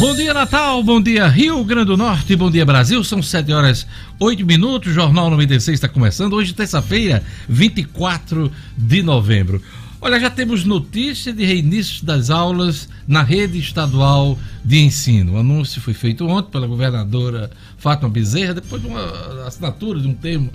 [0.00, 0.80] Bom dia, Natal.
[0.84, 2.36] Bom dia, Rio Grande do Norte.
[2.36, 3.02] Bom dia, Brasil.
[3.02, 3.84] São 7 horas
[4.20, 4.94] 8 minutos.
[4.94, 6.34] Jornal 96 está começando.
[6.34, 9.60] Hoje, terça-feira, 24 de novembro.
[10.00, 15.32] Olha, já temos notícia de reinício das aulas na rede estadual de ensino.
[15.32, 20.14] O anúncio foi feito ontem pela governadora Fátima Bezerra, depois de uma assinatura de um
[20.14, 20.48] termo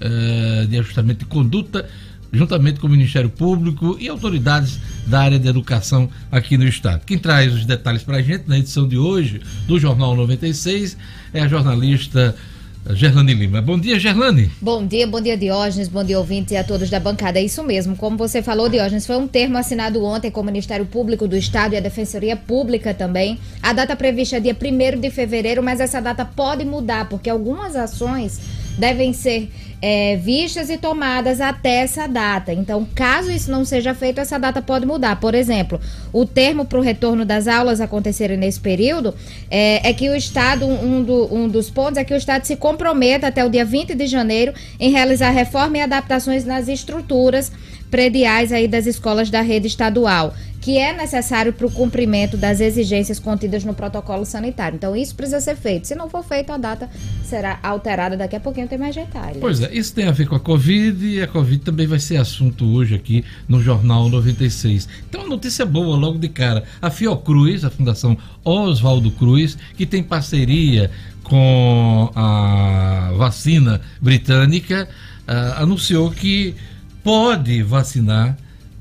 [0.00, 1.88] eh, de ajustamento de conduta
[2.32, 7.04] juntamente com o Ministério Público e autoridades da área de educação aqui no estado.
[7.04, 10.96] Quem traz os detalhes para a gente na edição de hoje do Jornal 96
[11.34, 12.34] é a jornalista
[12.90, 13.62] Gerlane Lima.
[13.62, 14.50] Bom dia, Gerlane.
[14.60, 17.38] Bom dia, bom dia, Diógenes, bom dia, ouvintes e a todos da bancada.
[17.38, 20.84] É isso mesmo, como você falou, Diógenes, foi um termo assinado ontem com o Ministério
[20.84, 23.38] Público do Estado e a Defensoria Pública também.
[23.62, 27.76] A data prevista é dia 1 de fevereiro, mas essa data pode mudar, porque algumas
[27.76, 28.40] ações
[28.78, 29.50] devem ser
[29.82, 32.52] é, vistas e tomadas até essa data.
[32.52, 35.18] Então, caso isso não seja feito, essa data pode mudar.
[35.18, 35.80] Por exemplo,
[36.12, 39.12] o termo para o retorno das aulas acontecerem nesse período
[39.50, 42.54] é, é que o Estado, um, do, um, dos pontos é que o Estado se
[42.54, 47.50] comprometa até o dia 20 de janeiro em realizar reforma e adaptações nas estruturas
[47.92, 53.18] prediais aí das escolas da rede estadual que é necessário para o cumprimento das exigências
[53.18, 54.76] contidas no protocolo sanitário.
[54.76, 55.88] Então, isso precisa ser feito.
[55.88, 56.88] Se não for feito, a data
[57.24, 59.38] será alterada daqui a pouquinho, tem mais detalhes.
[59.40, 62.16] Pois é, isso tem a ver com a Covid e a Covid também vai ser
[62.16, 64.88] assunto hoje aqui no Jornal 96.
[65.10, 66.62] Então, notícia boa logo de cara.
[66.80, 70.92] A Fiocruz, a Fundação Oswaldo Cruz, que tem parceria
[71.24, 74.88] com a vacina britânica,
[75.26, 76.54] uh, anunciou que
[77.02, 78.36] pode vacinar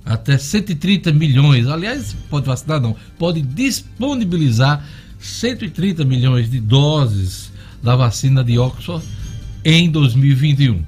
[0.05, 1.67] até 130 milhões.
[1.67, 4.85] Aliás, pode vacinar, não, pode disponibilizar
[5.19, 9.05] 130 milhões de doses da vacina de Oxford
[9.63, 10.73] em 2021.
[10.73, 10.85] Uh,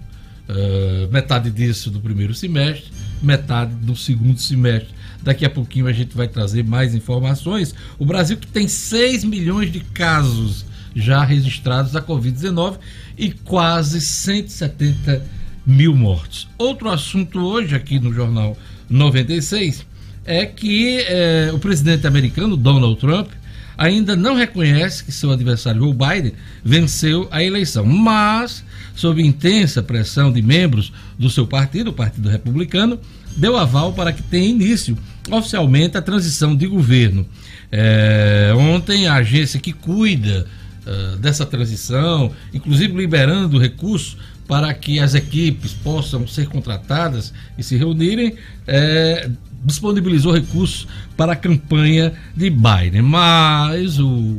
[0.49, 4.89] eh, metade disso do primeiro semestre, metade do segundo semestre.
[5.21, 7.73] Daqui a pouquinho a gente vai trazer mais informações.
[7.97, 12.77] O Brasil que tem 6 milhões de casos já registrados da Covid-19
[13.17, 15.25] e quase 170
[15.65, 16.47] mil mortes.
[16.57, 18.57] Outro assunto hoje aqui no Jornal
[18.89, 19.85] 96
[20.25, 23.29] é que é, o presidente americano, Donald Trump,
[23.77, 28.63] ainda não reconhece que seu adversário Joe Biden venceu a eleição, mas,
[28.95, 32.99] sob intensa pressão de membros do seu partido, o Partido Republicano,
[33.35, 34.97] deu aval para que tenha início
[35.29, 37.25] oficialmente a transição de governo.
[37.71, 40.45] É, ontem, a agência que cuida
[40.85, 44.17] uh, dessa transição, inclusive liberando recursos
[44.47, 48.35] para que as equipes possam ser contratadas e se reunirem,
[48.67, 49.29] é,
[49.63, 53.01] disponibilizou recursos para a campanha de Biden.
[53.01, 54.37] Mas o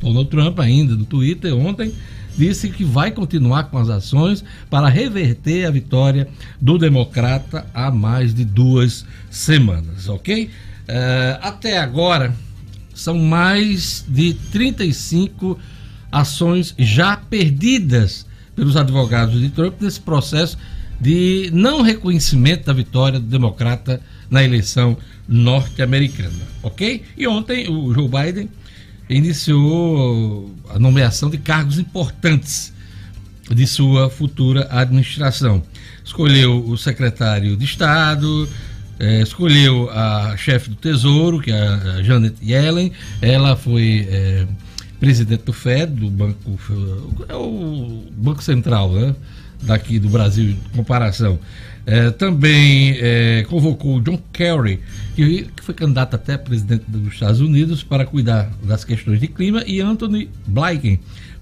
[0.00, 1.92] Donald Trump, ainda do Twitter, ontem,
[2.36, 6.28] disse que vai continuar com as ações para reverter a vitória
[6.60, 10.50] do democrata há mais de duas semanas, ok?
[10.86, 12.34] É, até agora,
[12.94, 15.58] são mais de 35
[16.12, 20.56] ações já perdidas pelos advogados de Trump nesse processo
[21.00, 24.00] de não reconhecimento da vitória do democrata
[24.30, 24.96] na eleição
[25.28, 27.02] norte-americana, ok?
[27.16, 28.48] E ontem o Joe Biden
[29.08, 32.72] iniciou a nomeação de cargos importantes
[33.50, 35.62] de sua futura administração.
[36.04, 38.48] Escolheu o secretário de Estado,
[38.98, 44.46] eh, escolheu a chefe do Tesouro, que é a Janet Yellen, ela foi eh,
[45.04, 46.58] presidente do FED, do Banco,
[47.28, 49.14] é o Banco Central, né?
[49.60, 51.38] Daqui do Brasil, em comparação.
[51.84, 54.80] É, também é, convocou John Kerry,
[55.14, 59.62] que, que, foi candidato até presidente dos Estados Unidos, para cuidar das questões de clima,
[59.66, 60.98] e Anthony Blinken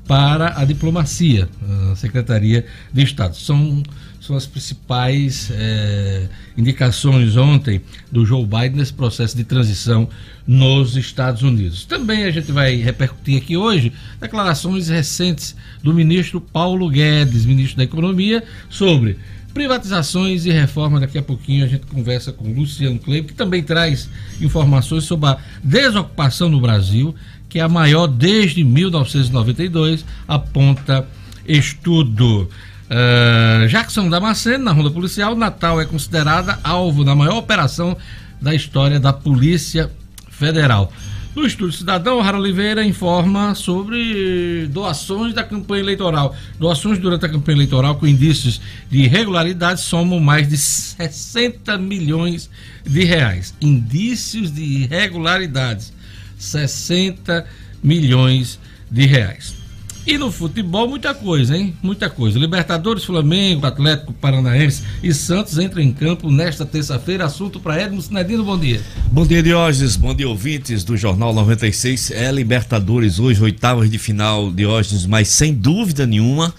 [0.08, 1.48] para a diplomacia,
[1.92, 3.36] a Secretaria de Estado.
[3.36, 3.80] São
[4.22, 10.08] são as principais é, indicações ontem do Joe Biden nesse processo de transição
[10.46, 11.84] nos Estados Unidos.
[11.84, 17.82] Também a gente vai repercutir aqui hoje declarações recentes do ministro Paulo Guedes, ministro da
[17.82, 19.18] Economia, sobre
[19.52, 21.00] privatizações e reforma.
[21.00, 24.08] Daqui a pouquinho a gente conversa com Luciano Kleber, que também traz
[24.40, 27.12] informações sobre a desocupação no Brasil,
[27.48, 31.08] que é a maior desde 1992, aponta
[31.44, 32.48] estudo.
[32.92, 37.96] Uh, Jackson Damasceno, na ronda policial, Natal é considerada alvo da maior operação
[38.38, 39.90] da história da Polícia
[40.30, 40.92] Federal.
[41.34, 46.36] No Estúdio Cidadão, Rara Oliveira informa sobre doações da campanha eleitoral.
[46.58, 48.60] Doações durante a campanha eleitoral com indícios
[48.90, 52.50] de irregularidade somam mais de 60 milhões
[52.84, 53.54] de reais.
[53.62, 55.94] Indícios de irregularidades,
[56.36, 57.46] 60
[57.82, 58.58] milhões
[58.90, 59.61] de reais.
[60.04, 61.74] E no futebol, muita coisa, hein?
[61.80, 62.36] Muita coisa.
[62.36, 67.24] Libertadores, Flamengo, Atlético Paranaense e Santos entram em campo nesta terça-feira.
[67.24, 68.80] Assunto para Edmo Sinedino, bom dia.
[69.12, 69.94] Bom dia, Diógenes.
[69.94, 72.10] Bom dia, ouvintes do Jornal 96.
[72.10, 76.52] É Libertadores hoje, oitavas de final, Diógenes, mas sem dúvida nenhuma,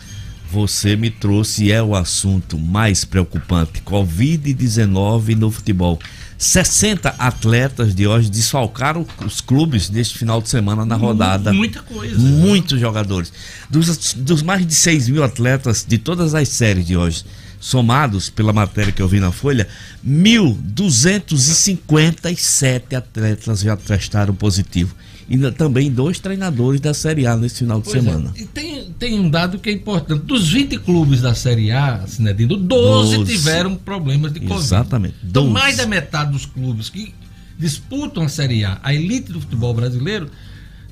[0.50, 6.00] você me trouxe é o assunto mais preocupante: Covid-19 no futebol.
[6.38, 11.52] 60 atletas de hoje desfalcaram os clubes neste final de semana na rodada.
[11.54, 12.18] Muita coisa.
[12.18, 13.34] Muitos jogadores.
[13.70, 17.24] Dos, dos mais de 6 mil atletas de todas as séries de hoje,
[17.60, 19.68] somados pela matéria que eu vi na Folha,
[20.06, 24.94] 1.257 atletas já testaram positivo
[25.30, 28.02] e também dois treinadores da Série A nesse final de pois é.
[28.02, 28.34] semana.
[28.36, 28.42] É.
[28.42, 32.58] E tem, tem um dado que é importante: dos 20 clubes da Série A, Sinedino,
[32.58, 34.64] 12, 12 tiveram problemas de Covid.
[34.64, 35.16] Exatamente.
[35.24, 37.14] Então, mais da metade dos clubes que
[37.58, 40.30] disputam a Série A, a elite do futebol brasileiro,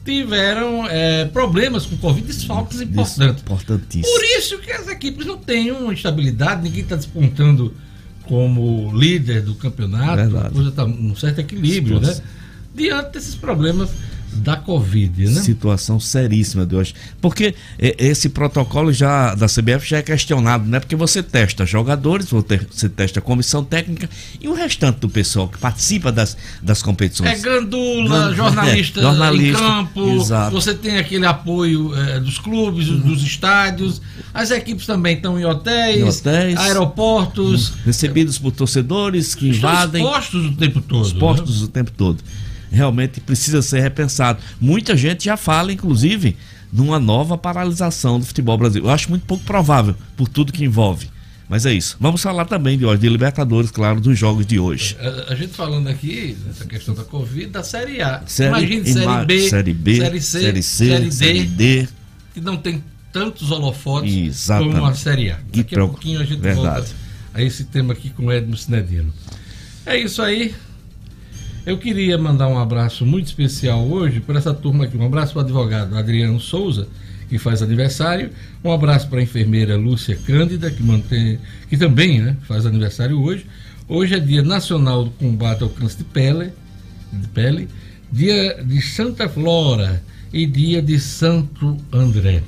[0.03, 3.41] tiveram é, problemas com Covid, desfalques importantes.
[3.41, 4.13] Importantíssimo.
[4.13, 7.73] Por isso que as equipes não têm uma estabilidade, ninguém está despontando
[8.23, 10.47] como líder do campeonato, Verdade.
[10.47, 12.15] a coisa está num certo equilíbrio, né?
[12.73, 13.89] Diante desses problemas
[14.33, 15.41] da Covid, né?
[15.41, 16.95] Situação seríssima de hoje.
[17.19, 20.79] Porque esse protocolo já da CBF já é questionado, né?
[20.79, 26.11] Porque você testa jogadores, você testa comissão técnica e o restante do pessoal que participa
[26.11, 27.29] das, das competições.
[27.29, 30.51] É gandula, jornalista, é, jornalista em campo, exato.
[30.51, 32.99] você tem aquele apoio é, dos clubes, uhum.
[32.99, 34.01] dos estádios,
[34.33, 37.73] as equipes também estão em hotéis, em hotéis aeroportos.
[37.85, 40.03] Recebidos por torcedores que invadem.
[40.03, 41.05] Expostos o tempo todo.
[41.05, 41.65] Expostos né?
[41.65, 42.23] o tempo todo
[42.71, 44.39] realmente precisa ser repensado.
[44.59, 46.37] Muita gente já fala, inclusive,
[46.71, 48.87] numa nova paralisação do futebol brasileiro.
[48.87, 51.09] Eu acho muito pouco provável, por tudo que envolve.
[51.49, 51.97] Mas é isso.
[51.99, 54.95] Vamos falar também de hoje, de Libertadores, claro, dos jogos de hoje.
[55.01, 58.23] A, a gente falando aqui, nessa questão da Covid, da Série A.
[58.25, 61.87] Série, Imagine Série B, Série B, Série C, Série, C, série, D, série D,
[62.33, 62.81] que não tem
[63.11, 64.75] tantos holofotes Exatamente.
[64.75, 65.39] como a Série A.
[65.53, 66.63] Daqui a pouquinho a gente Verdade.
[66.63, 66.95] volta
[67.33, 69.13] a esse tema aqui com o Edmo Sinedino.
[69.85, 70.55] É isso aí.
[71.63, 74.97] Eu queria mandar um abraço muito especial hoje para essa turma aqui.
[74.97, 76.87] Um abraço para o advogado Adriano Souza,
[77.29, 78.31] que faz aniversário.
[78.63, 81.37] Um abraço para a enfermeira Lúcia Cândida, que, mantém,
[81.69, 83.45] que também né, faz aniversário hoje.
[83.87, 86.51] Hoje é dia nacional do combate ao câncer de pele,
[87.13, 87.69] de pele,
[88.11, 90.01] dia de Santa Flora
[90.33, 92.41] e dia de Santo André.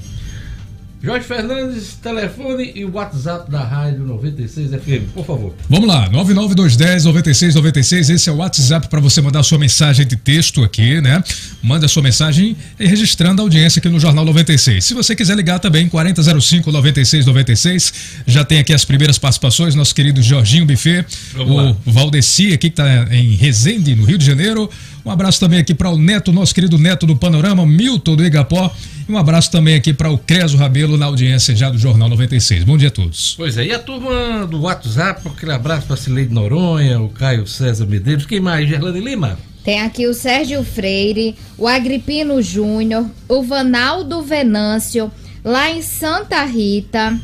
[1.03, 5.53] Jorge Fernandes, telefone e o WhatsApp da Rádio 96 FM, por favor.
[5.69, 8.09] Vamos lá, 99210-9696.
[8.09, 11.21] Esse é o WhatsApp para você mandar sua mensagem de texto aqui, né?
[11.61, 14.81] Manda sua mensagem registrando a audiência aqui no Jornal 96.
[14.81, 17.93] Se você quiser ligar também, 4005-9696.
[18.25, 23.13] Já tem aqui as primeiras participações, nosso querido Jorginho Buffet, o Valdeci aqui que está
[23.13, 24.69] em Resende, no Rio de Janeiro.
[25.05, 28.73] Um abraço também aqui para o Neto, nosso querido Neto do Panorama, Milton do Igapó.
[29.07, 32.63] E um abraço também aqui para o Creso Rabelo na audiência já do Jornal 96.
[32.63, 33.33] Bom dia a todos.
[33.35, 37.45] Pois é, e a turma do WhatsApp, aquele abraço para a Cileide Noronha, o Caio
[37.45, 38.25] César Medeiros.
[38.25, 38.67] Quem mais?
[38.67, 39.37] Gerlane Lima?
[39.63, 45.11] Tem aqui o Sérgio Freire, o Agripino Júnior, o Vanaldo Venâncio,
[45.43, 47.19] lá em Santa Rita.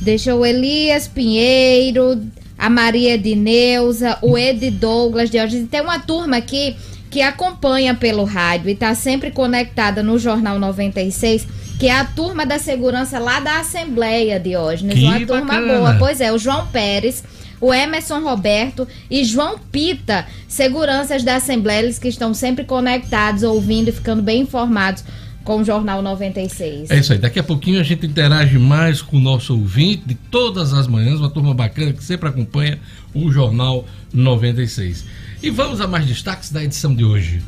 [0.00, 2.22] Deixa o Elias Pinheiro,
[2.56, 5.64] a Maria de Neuza, o Ed Douglas de hoje.
[5.64, 6.76] Tem uma turma aqui
[7.16, 11.48] que acompanha pelo rádio e está sempre conectada no Jornal 96,
[11.78, 14.86] que é a turma da segurança lá da Assembleia de hoje.
[14.86, 15.26] Que uma bacana.
[15.26, 15.96] turma boa.
[15.98, 17.24] Pois é, o João Pérez,
[17.58, 23.88] o Emerson Roberto e João Pita, seguranças da Assembleia, eles que estão sempre conectados, ouvindo
[23.88, 25.02] e ficando bem informados
[25.42, 26.90] com o Jornal 96.
[26.90, 27.18] É isso aí.
[27.18, 31.18] Daqui a pouquinho a gente interage mais com o nosso ouvinte de todas as manhãs,
[31.18, 32.78] uma turma bacana que sempre acompanha
[33.14, 35.25] o Jornal 96.
[35.46, 37.40] E vamos a mais destaques da edição de hoje.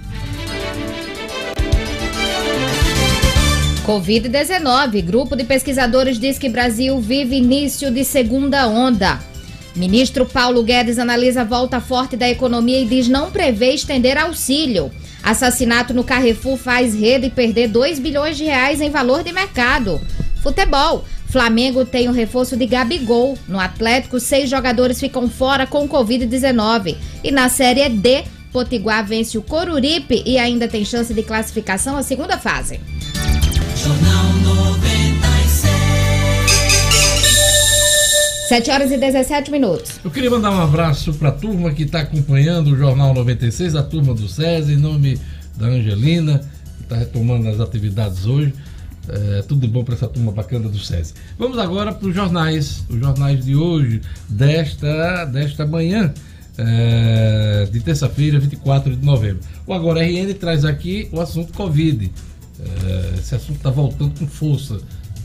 [3.84, 5.02] Covid-19.
[5.02, 9.18] Grupo de pesquisadores diz que Brasil vive início de segunda onda.
[9.74, 14.92] Ministro Paulo Guedes analisa a volta forte da economia e diz não prevê estender auxílio.
[15.20, 20.00] Assassinato no Carrefour faz rede perder 2 bilhões de reais em valor de mercado.
[20.40, 21.04] Futebol.
[21.28, 23.36] Flamengo tem o reforço de Gabigol.
[23.46, 26.96] No Atlético, seis jogadores ficam fora com Covid-19.
[27.22, 32.02] E na Série D, Potiguar vence o Coruripe e ainda tem chance de classificação à
[32.02, 32.80] segunda fase.
[33.76, 35.78] Jornal 96.
[38.48, 40.00] 7 horas e 17 minutos.
[40.02, 43.82] Eu queria mandar um abraço para a turma que está acompanhando o Jornal 96, a
[43.82, 45.20] turma do César, em nome
[45.54, 46.38] da Angelina,
[46.78, 48.54] que está retomando as atividades hoje.
[49.08, 51.14] É, tudo de bom para essa turma bacana do SESI.
[51.38, 56.12] Vamos agora para os jornais, os jornais de hoje, desta, desta manhã,
[56.58, 59.40] é, de terça-feira, 24 de novembro.
[59.66, 62.10] O Agora RN traz aqui o assunto Covid.
[62.60, 64.80] É, esse assunto está voltando com força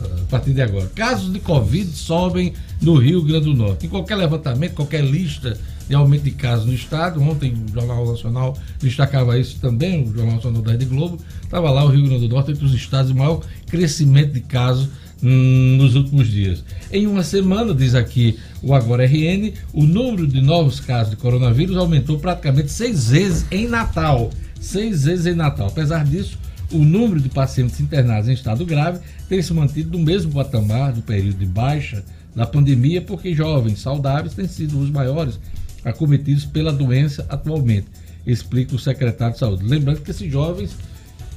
[0.06, 0.90] a partir de agora.
[0.94, 3.86] Casos de Covid sobem no Rio Grande do Norte.
[3.86, 5.58] Em qualquer levantamento, qualquer lista
[5.88, 10.36] de aumento de casos no estado, ontem o Jornal Nacional destacava isso também, o Jornal
[10.36, 13.18] Nacional da Rede Globo, estava lá o Rio Grande do Norte entre os estados de
[13.18, 14.88] maior crescimento de casos
[15.22, 16.64] hum, nos últimos dias.
[16.90, 21.76] Em uma semana, diz aqui o Agora RN, o número de novos casos de coronavírus
[21.76, 24.30] aumentou praticamente seis vezes em Natal.
[24.58, 25.66] Seis vezes em Natal.
[25.66, 26.38] Apesar disso,
[26.72, 31.02] o número de pacientes internados em estado grave tem se mantido no mesmo patamar do
[31.02, 32.04] período de baixa
[32.34, 35.38] da pandemia, porque jovens saudáveis têm sido os maiores
[35.84, 37.86] acometidos pela doença atualmente,
[38.26, 39.64] explica o secretário de saúde.
[39.64, 40.76] Lembrando que esses jovens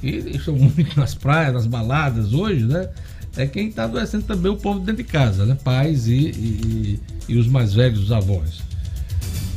[0.02, 2.88] estão muito nas praias, nas baladas hoje, né?
[3.36, 5.56] É quem está adoecendo também o povo dentro de casa, né?
[5.62, 8.62] Pais e, e, e os mais velhos, os avós.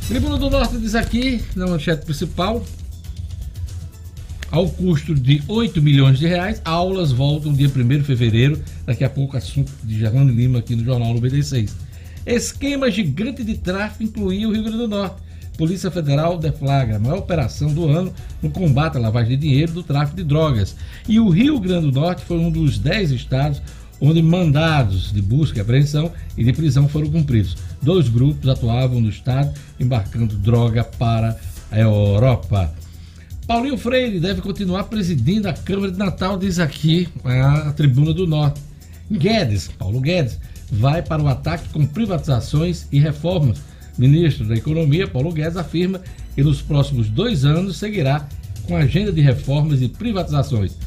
[0.08, 2.64] Tribuna do Norte diz aqui, na manchete principal,
[4.52, 6.62] ao custo de 8 milhões de reais.
[6.66, 8.62] Aulas voltam dia 1 de fevereiro.
[8.86, 11.76] Daqui a pouco, assunto de Gerlando Lima aqui no Jornal 96.
[12.26, 15.16] Esquema gigante de tráfico incluía o Rio Grande do Norte.
[15.58, 19.84] Polícia Federal deflagra a maior operação do ano no combate à lavagem de dinheiro do
[19.84, 20.76] tráfico de drogas.
[21.08, 23.62] E o Rio Grande do Norte foi um dos 10 estados
[24.00, 27.56] onde mandados de busca e apreensão e de prisão foram cumpridos.
[27.82, 31.38] Dois grupos atuavam no estado embarcando droga para
[31.70, 32.74] a Europa.
[33.52, 38.62] Paulinho Freire deve continuar presidindo a Câmara de Natal, diz aqui a Tribuna do Norte.
[39.12, 40.40] Guedes, Paulo Guedes,
[40.72, 43.62] vai para o ataque com privatizações e reformas.
[43.98, 46.00] Ministro da Economia, Paulo Guedes, afirma
[46.34, 48.26] que nos próximos dois anos seguirá
[48.64, 50.78] com agenda de reformas e privatizações.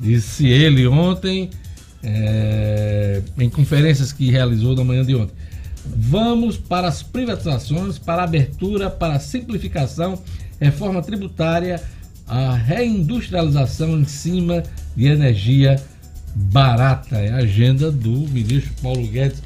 [0.00, 1.50] Disse ele ontem,
[2.02, 5.34] é, em conferências que realizou na manhã de ontem.
[5.84, 10.18] Vamos para as privatizações, para a abertura, para a simplificação
[10.60, 11.82] reforma tributária,
[12.26, 14.62] a reindustrialização em cima
[14.96, 15.82] de energia
[16.34, 17.16] barata.
[17.16, 19.42] É a agenda do ministro Paulo Guedes.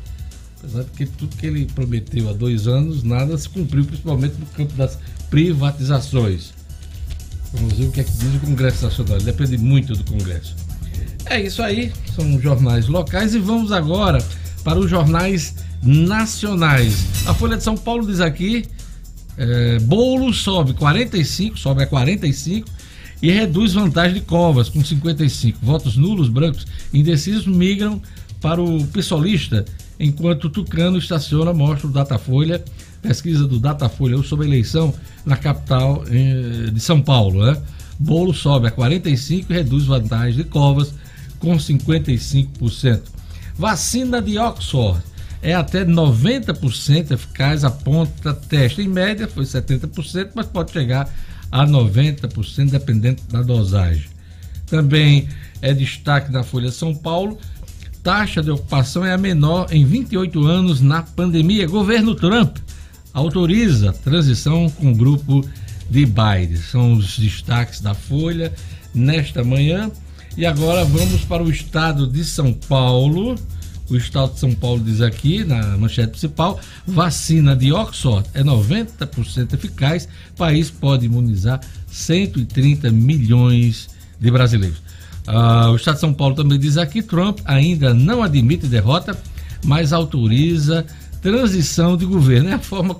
[0.58, 4.46] Apesar de que tudo que ele prometeu há dois anos, nada se cumpriu, principalmente no
[4.46, 4.98] campo das
[5.30, 6.52] privatizações.
[7.52, 9.18] Vamos ver o que é que diz o Congresso Nacional.
[9.18, 10.56] Depende muito do Congresso.
[11.26, 14.18] É isso aí, são jornais locais e vamos agora
[14.64, 17.04] para os jornais nacionais.
[17.26, 18.64] A Folha de São Paulo diz aqui
[19.38, 22.68] é, Bolo sobe 45, sobe a 45
[23.22, 25.58] e reduz vantagem de Covas com 55.
[25.62, 28.02] Votos nulos, brancos indecisos migram
[28.40, 29.64] para o pessoalista,
[29.98, 32.64] enquanto Tucano estaciona, mostra o Datafolha,
[33.00, 34.92] pesquisa do Datafolha sobre a eleição
[35.24, 37.44] na capital eh, de São Paulo.
[37.44, 37.60] Né?
[37.98, 40.92] Bolo sobe a 45 e reduz vantagem de Covas
[41.38, 43.02] com 55%.
[43.56, 45.00] Vacina de Oxford
[45.42, 48.82] é até 90% eficaz, aponta teste.
[48.82, 51.08] Em média foi 70%, mas pode chegar
[51.50, 54.06] a 90%, dependendo da dosagem.
[54.66, 55.28] Também
[55.62, 57.38] é destaque da Folha São Paulo.
[58.02, 61.66] Taxa de ocupação é a menor em 28 anos na pandemia.
[61.66, 62.58] Governo Trump
[63.12, 65.46] autoriza transição com o grupo
[65.90, 66.56] de Biden.
[66.56, 68.52] São os destaques da Folha
[68.94, 69.90] nesta manhã.
[70.36, 73.36] E agora vamos para o estado de São Paulo.
[73.90, 79.54] O Estado de São Paulo diz aqui, na manchete principal, vacina de Oxford é 90%
[79.54, 83.88] eficaz, país pode imunizar 130 milhões
[84.20, 84.82] de brasileiros.
[85.26, 89.18] Ah, o Estado de São Paulo também diz aqui, Trump ainda não admite derrota,
[89.64, 90.84] mas autoriza
[91.22, 92.50] transição de governo.
[92.50, 92.94] É a forma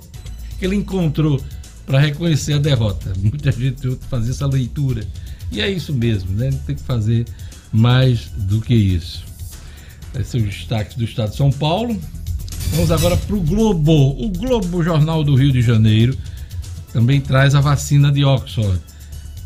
[0.57, 1.41] que ele encontrou
[1.85, 3.13] para reconhecer a derrota.
[3.21, 5.05] Muita gente fazer essa leitura.
[5.51, 6.51] E é isso mesmo, né?
[6.65, 7.25] Tem que fazer
[7.71, 9.28] mais do que isso.
[10.13, 11.99] Esses são os destaques do estado de São Paulo.
[12.71, 14.23] Vamos agora para o Globo.
[14.23, 16.17] O Globo Jornal do Rio de Janeiro
[16.93, 18.79] também traz a vacina de Oxford.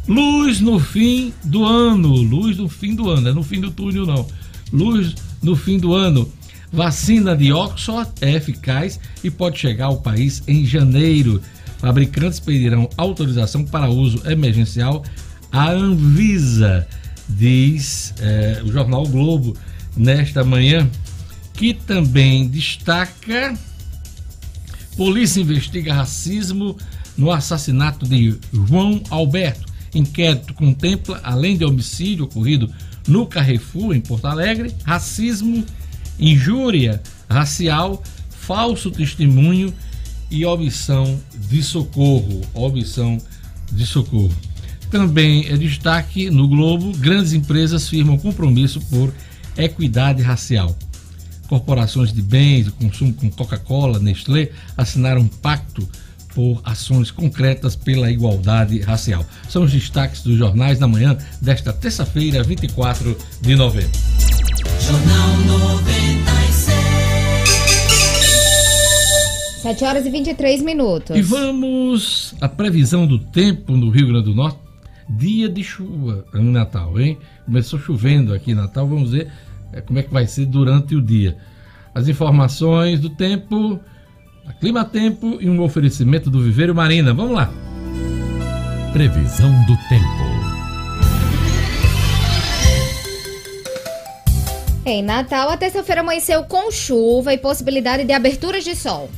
[0.07, 2.09] Luz no fim do ano.
[2.09, 3.29] Luz no fim do ano.
[3.29, 4.27] É no fim do túnel, não.
[4.71, 6.29] Luz no fim do ano.
[6.71, 11.41] Vacina de Oxford é eficaz e pode chegar ao país em janeiro.
[11.77, 15.03] Fabricantes pedirão autorização para uso emergencial
[15.51, 16.87] à Anvisa,
[17.29, 19.55] diz é, o jornal Globo
[19.95, 20.89] nesta manhã,
[21.53, 23.57] que também destaca:
[24.95, 26.77] polícia investiga racismo
[27.17, 29.71] no assassinato de João Alberto.
[29.93, 32.73] Inquérito contempla, além de homicídio ocorrido
[33.07, 35.63] no Carrefour, em Porto Alegre, racismo,
[36.19, 39.73] injúria racial, falso testemunho
[40.31, 41.19] e omissão
[41.49, 42.41] de socorro.
[42.53, 43.19] Omissão
[43.71, 44.35] de socorro.
[44.89, 49.13] Também é destaque no Globo: grandes empresas firmam compromisso por
[49.57, 50.75] equidade racial.
[51.47, 55.87] Corporações de bens de consumo como Coca-Cola, Nestlé assinaram um pacto
[56.33, 59.25] por ações concretas pela igualdade racial.
[59.49, 63.91] São os destaques dos jornais da manhã desta terça-feira, 24 de novembro.
[64.79, 66.83] Jornal 96.
[69.61, 71.15] 7 horas e 23 minutos.
[71.15, 74.62] E vamos à previsão do tempo no Rio Grande do Norte.
[75.15, 77.19] Dia de chuva no Natal, hein?
[77.45, 79.31] Começou chovendo aqui em Natal, vamos ver
[79.71, 81.37] é, como é que vai ser durante o dia.
[81.93, 83.79] As informações do tempo,
[84.47, 87.13] a Clima Tempo e um oferecimento do Viveiro Marina.
[87.13, 87.51] Vamos lá.
[88.91, 90.33] Previsão do tempo.
[94.85, 99.09] Em Natal, a terça-feira amanheceu com chuva e possibilidade de aberturas de sol.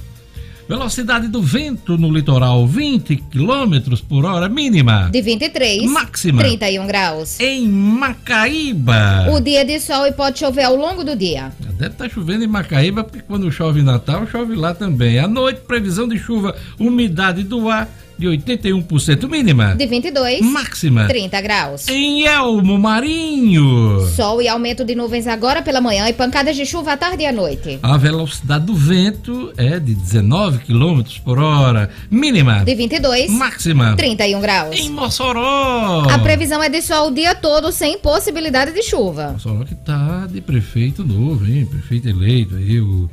[0.68, 5.10] Velocidade do vento no litoral 20 km por hora mínima.
[5.12, 5.84] De 23.
[5.84, 6.42] Máxima.
[6.42, 7.40] 31 graus.
[7.40, 9.28] Em Macaíba.
[9.30, 11.54] O dia de sol e pode chover ao longo do dia.
[11.60, 15.20] Deve estar tá chovendo em Macaíba, porque quando chove em Natal, chove lá também.
[15.20, 19.76] À noite, previsão de chuva, umidade do ar de 81% mínima.
[19.76, 20.42] De 22.
[20.42, 21.08] Máxima.
[21.08, 21.88] 30 graus.
[21.88, 24.08] Em Elmo Marinho.
[24.16, 27.26] Sol e aumento de nuvens agora pela manhã e pancadas de chuva à tarde e
[27.26, 27.80] à noite.
[27.84, 31.90] A velocidade do vento é de 19 km por hora.
[32.10, 32.64] Mínima.
[32.66, 33.30] De 22.
[33.30, 33.96] Máxima.
[33.96, 34.80] 31 graus.
[34.80, 36.08] Em Mossoró.
[36.10, 39.34] A previsão é de sol o dia todo sem possibilidade de chuva.
[39.34, 41.66] Mossoró que tá de prefeito novo, hein?
[41.66, 43.10] Prefeito eleito aí, o o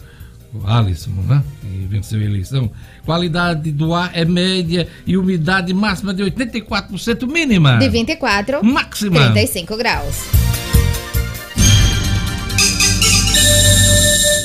[0.64, 1.42] Alisson, né?
[1.60, 2.70] que venceu a eleição.
[3.04, 7.78] Qualidade do ar é média e umidade máxima de 84% mínima.
[7.78, 8.64] De 24.
[8.64, 9.32] Máxima.
[9.32, 10.42] 35 graus.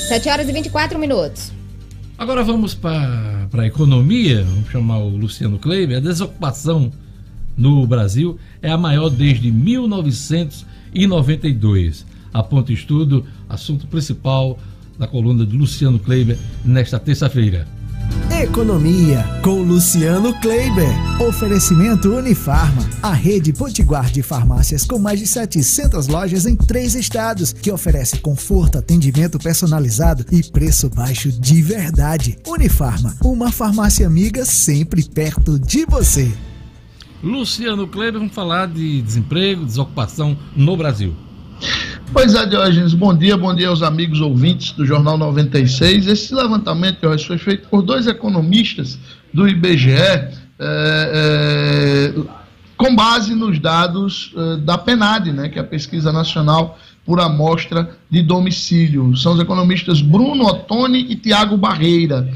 [0.08, 1.52] 7 horas e 24 minutos.
[2.16, 4.42] Agora vamos para a economia.
[4.42, 5.98] Vamos chamar o Luciano Kleiber.
[5.98, 6.90] A desocupação
[7.56, 12.06] no Brasil é a maior desde 1992.
[12.32, 14.58] Aponta estudo, assunto principal
[14.98, 17.66] na coluna de Luciano Kleiber nesta terça-feira.
[18.42, 20.88] Economia com Luciano Kleiber.
[21.20, 27.52] Oferecimento Unifarma, a rede potiguar de farmácias com mais de 700 lojas em três estados,
[27.52, 32.38] que oferece conforto, atendimento personalizado e preço baixo de verdade.
[32.46, 36.32] Unifarma, uma farmácia amiga sempre perto de você.
[37.22, 41.14] Luciano Kleiber, vamos falar de desemprego, desocupação no Brasil.
[42.10, 46.06] Pois é, Diógenes, bom dia, bom dia aos amigos ouvintes do Jornal 96.
[46.06, 48.98] Esse levantamento, Diógenes, foi feito por dois economistas
[49.32, 52.14] do IBGE, é, é,
[52.78, 57.90] com base nos dados é, da PENAD, né, que é a Pesquisa Nacional por Amostra
[58.10, 59.14] de Domicílio.
[59.14, 62.30] São os economistas Bruno Ottoni e Tiago Barreira.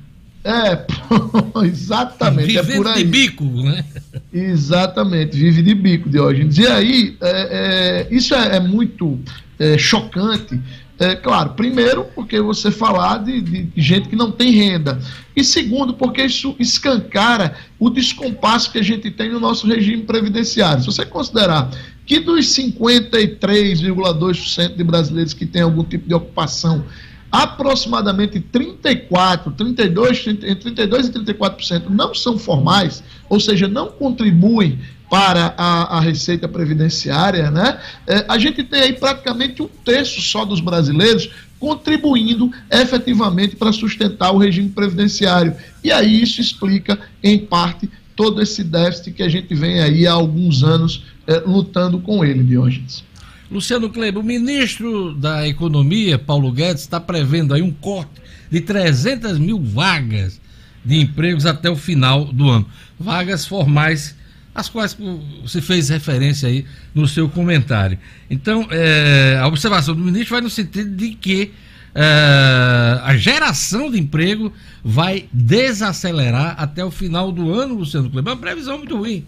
[0.43, 0.87] É,
[1.67, 2.47] exatamente.
[2.47, 3.03] Vive é por aí.
[3.03, 3.85] de bico, né?
[4.33, 6.57] Exatamente, vive de bico, Diógenes.
[6.57, 9.19] E aí, é, é, isso é, é muito
[9.59, 10.59] é, chocante.
[10.99, 15.01] É, claro, primeiro, porque você falar de, de, gente que não tem renda.
[15.35, 20.83] E segundo, porque isso escancara o descompasso que a gente tem no nosso regime previdenciário.
[20.83, 21.71] Se você considerar
[22.05, 26.85] que dos 53,2% de brasileiros que têm algum tipo de ocupação
[27.31, 34.79] aproximadamente 34, 32, entre 32 e 34% não são formais, ou seja, não contribuem
[35.11, 37.81] para a, a receita previdenciária, né?
[38.07, 44.33] É, a gente tem aí praticamente um terço só dos brasileiros contribuindo efetivamente para sustentar
[44.33, 45.55] o regime previdenciário.
[45.85, 50.13] E aí isso explica, em parte, todo esse déficit que a gente vem aí há
[50.13, 53.05] alguns anos é, lutando com ele, Diógenes.
[53.51, 59.39] Luciano Kleber, o ministro da Economia, Paulo Guedes, está prevendo aí um corte de 300
[59.41, 60.41] mil vagas
[60.85, 62.67] de empregos até o final do ano.
[62.99, 64.15] Vagas formais,
[64.55, 64.97] às quais
[65.43, 67.99] você fez referência aí no seu comentário.
[68.31, 71.51] Então, é, a observação do ministro vai no sentido de que
[71.91, 74.53] uh, a geração de emprego
[74.85, 78.33] vai desacelerar até o final do ano, Luciano Kleber.
[78.33, 79.27] É uma previsão muito ruim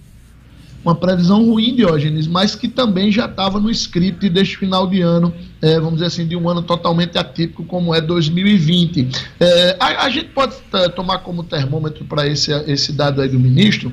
[0.85, 5.33] uma previsão ruim, Diógenes, mas que também já estava no script deste final de ano,
[5.61, 9.09] é, vamos dizer assim, de um ano totalmente atípico como é 2020.
[9.38, 13.38] É, a, a, gente pode é, tomar como termômetro para esse, esse dado aí do
[13.38, 13.92] ministro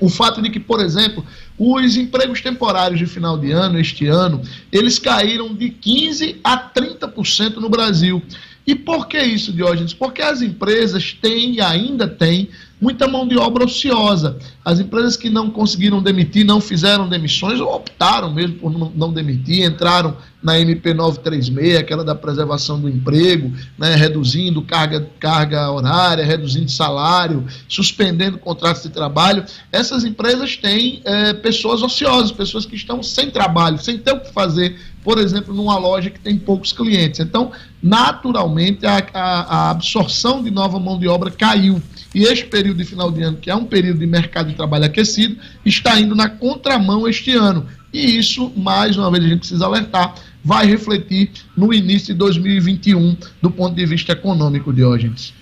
[0.00, 1.24] o fato de que, por exemplo,
[1.58, 4.40] os empregos temporários de final de ano, este ano,
[4.72, 8.22] eles caíram de 15% a 30% no Brasil.
[8.66, 9.92] E por que isso, Diógenes?
[9.92, 12.48] Porque as empresas têm e ainda têm
[12.80, 14.38] muita mão de obra ociosa.
[14.64, 19.64] As empresas que não conseguiram demitir, não fizeram demissões, ou optaram mesmo por não demitir,
[19.64, 26.70] entraram na MP 936, aquela da preservação do emprego, né, reduzindo carga, carga horária, reduzindo
[26.70, 29.44] salário, suspendendo contratos de trabalho.
[29.70, 34.32] Essas empresas têm é, pessoas ociosas, pessoas que estão sem trabalho, sem ter o que
[34.32, 37.20] fazer, por exemplo, numa loja que tem poucos clientes.
[37.20, 41.82] Então, naturalmente, a, a, a absorção de nova mão de obra caiu.
[42.14, 44.84] E este período de final de ano, que é um período de mercado de trabalho
[44.84, 47.66] aquecido, está indo na contramão este ano.
[47.92, 53.16] E isso, mais uma vez, a gente precisa alertar, vai refletir no início de 2021,
[53.40, 55.34] do ponto de vista econômico, Diógenes.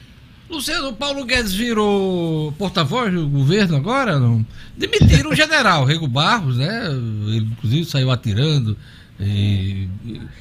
[0.50, 4.18] Luciano, Paulo Guedes virou porta-voz do governo agora?
[4.18, 4.44] Não?
[4.76, 6.86] Demitiram o general Rego Barros, né?
[7.26, 8.74] Ele, inclusive, saiu atirando
[9.20, 9.88] e,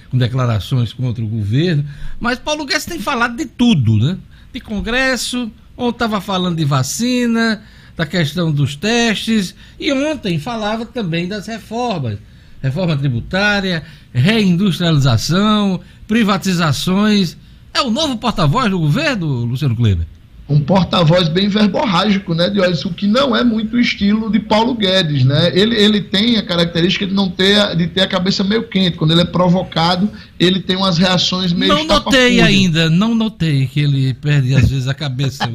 [0.10, 1.86] com declarações contra o governo.
[2.22, 4.18] Mas Paulo Guedes tem falado de tudo, né?
[4.54, 7.64] De Congresso, Ontem estava falando de vacina,
[7.96, 12.18] da questão dos testes, e ontem falava também das reformas.
[12.62, 17.38] Reforma tributária, reindustrialização, privatizações.
[17.74, 20.08] É o novo porta-voz do governo, Luciano Kleber?
[20.50, 24.74] Um porta-voz bem verborrágico, né, de o que não é muito o estilo de Paulo
[24.74, 25.52] Guedes, né?
[25.54, 28.98] Ele, ele tem a característica de não ter de ter a cabeça meio quente.
[28.98, 33.82] Quando ele é provocado, ele tem umas reações meio Não notei ainda, não notei que
[33.82, 35.50] ele perde às vezes a cabeça,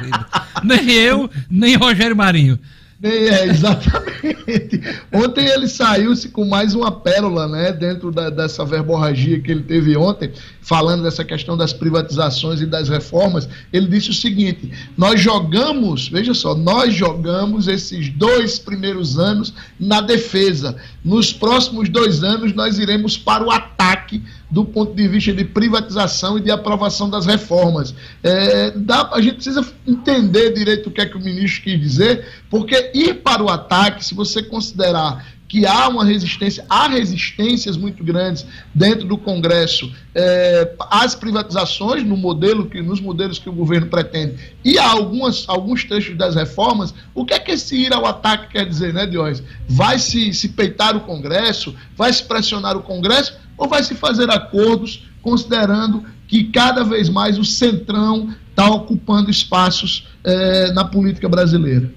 [0.64, 2.58] nem eu, nem Rogério Marinho.
[3.02, 4.82] É, exatamente.
[5.10, 9.96] Ontem ele saiu-se com mais uma pérola, né, dentro da, dessa verborragia que ele teve
[9.96, 13.48] ontem, falando dessa questão das privatizações e das reformas.
[13.72, 20.02] Ele disse o seguinte: nós jogamos, veja só, nós jogamos esses dois primeiros anos na
[20.02, 20.76] defesa.
[21.04, 26.36] Nos próximos dois anos, nós iremos para o ataque do ponto de vista de privatização
[26.36, 27.94] e de aprovação das reformas.
[28.22, 32.26] É, dá, a gente precisa entender direito o que é que o ministro quis dizer,
[32.50, 38.02] porque ir para o ataque, se você considerar que há uma resistência, há resistências muito
[38.02, 43.88] grandes dentro do Congresso é, às privatizações no modelo que, nos modelos que o governo
[43.88, 48.06] pretende e há algumas, alguns trechos das reformas, o que é que esse ir ao
[48.06, 49.42] ataque quer dizer, né, Diógenes?
[49.68, 51.74] Vai se, se peitar o Congresso?
[51.96, 53.34] Vai se pressionar o Congresso?
[53.60, 60.08] ou vai se fazer acordos considerando que cada vez mais o centrão está ocupando espaços
[60.24, 61.92] é, na política brasileira?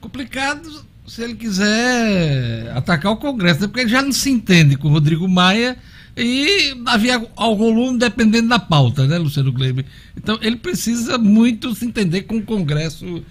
[0.00, 3.66] Complicado se ele quiser atacar o Congresso, né?
[3.66, 5.76] porque ele já não se entende com o Rodrigo Maia
[6.16, 9.84] e havia algum volume dependendo da pauta, né, Luciano Kleber?
[10.16, 13.22] Então ele precisa muito se entender com o Congresso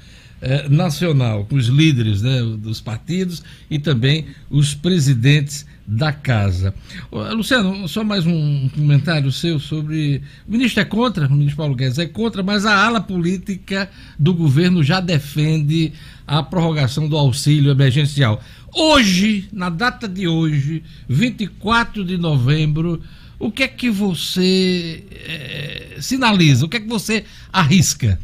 [0.41, 6.73] eh, Nacional, com os líderes né, dos partidos e também os presidentes da casa.
[7.11, 10.21] Luciano, só mais um comentário seu sobre.
[10.47, 14.33] O ministro é contra, o ministro Paulo Guedes é contra, mas a ala política do
[14.33, 15.91] governo já defende
[16.31, 18.41] a prorrogação do auxílio emergencial.
[18.73, 23.01] Hoje, na data de hoje, 24 de novembro,
[23.37, 26.65] o que é que você é, sinaliza?
[26.65, 28.17] O que é que você arrisca?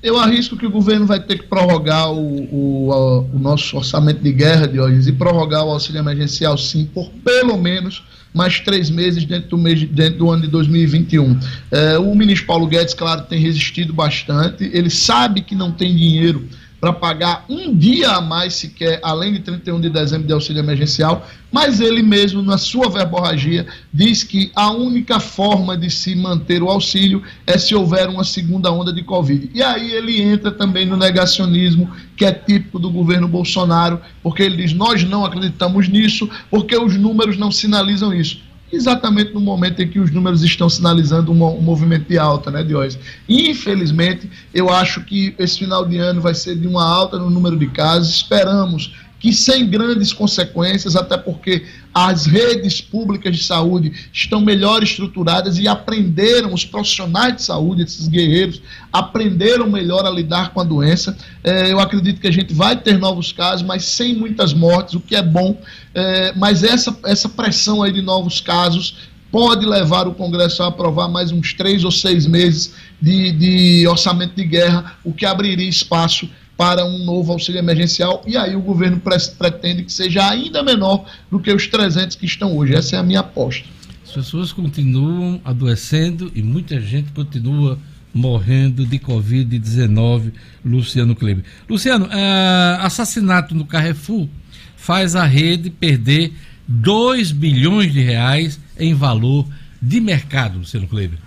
[0.00, 4.32] Eu arrisco que o governo vai ter que prorrogar o, o, o nosso orçamento de
[4.32, 9.24] guerra de hoje e prorrogar o auxílio emergencial, sim, por pelo menos mais três meses
[9.24, 11.38] dentro do, mês, dentro do ano de 2021.
[11.72, 14.70] É, o ministro Paulo Guedes, claro, tem resistido bastante.
[14.72, 16.48] Ele sabe que não tem dinheiro
[16.82, 21.24] para pagar um dia a mais sequer, além de 31 de dezembro de auxílio emergencial,
[21.52, 26.68] mas ele mesmo, na sua verborragia, diz que a única forma de se manter o
[26.68, 29.48] auxílio é se houver uma segunda onda de Covid.
[29.54, 34.56] E aí ele entra também no negacionismo, que é típico do governo Bolsonaro, porque ele
[34.56, 38.42] diz: nós não acreditamos nisso, porque os números não sinalizam isso
[38.72, 42.62] exatamente no momento em que os números estão sinalizando um, um movimento de alta, né,
[42.62, 42.98] Diógenes?
[43.28, 47.56] Infelizmente, eu acho que esse final de ano vai ser de uma alta no número
[47.56, 48.14] de casos.
[48.14, 55.58] Esperamos que sem grandes consequências, até porque as redes públicas de saúde estão melhor estruturadas
[55.58, 58.60] e aprenderam, os profissionais de saúde, esses guerreiros,
[58.92, 61.16] aprenderam melhor a lidar com a doença.
[61.44, 65.00] É, eu acredito que a gente vai ter novos casos, mas sem muitas mortes, o
[65.00, 65.56] que é bom.
[65.94, 68.96] É, mas essa, essa pressão aí de novos casos
[69.30, 74.34] pode levar o Congresso a aprovar mais uns três ou seis meses de, de orçamento
[74.34, 79.00] de guerra, o que abriria espaço para um novo auxílio emergencial e aí o governo
[79.38, 82.74] pretende que seja ainda menor do que os 300 que estão hoje.
[82.74, 83.64] Essa é a minha aposta.
[84.04, 87.78] As pessoas continuam adoecendo e muita gente continua
[88.12, 90.32] morrendo de Covid-19,
[90.64, 91.44] Luciano Kleber.
[91.68, 94.28] Luciano, uh, assassinato no Carrefour
[94.76, 96.32] faz a rede perder
[96.68, 99.46] 2 bilhões de reais em valor
[99.80, 101.18] de mercado, Luciano Kleber.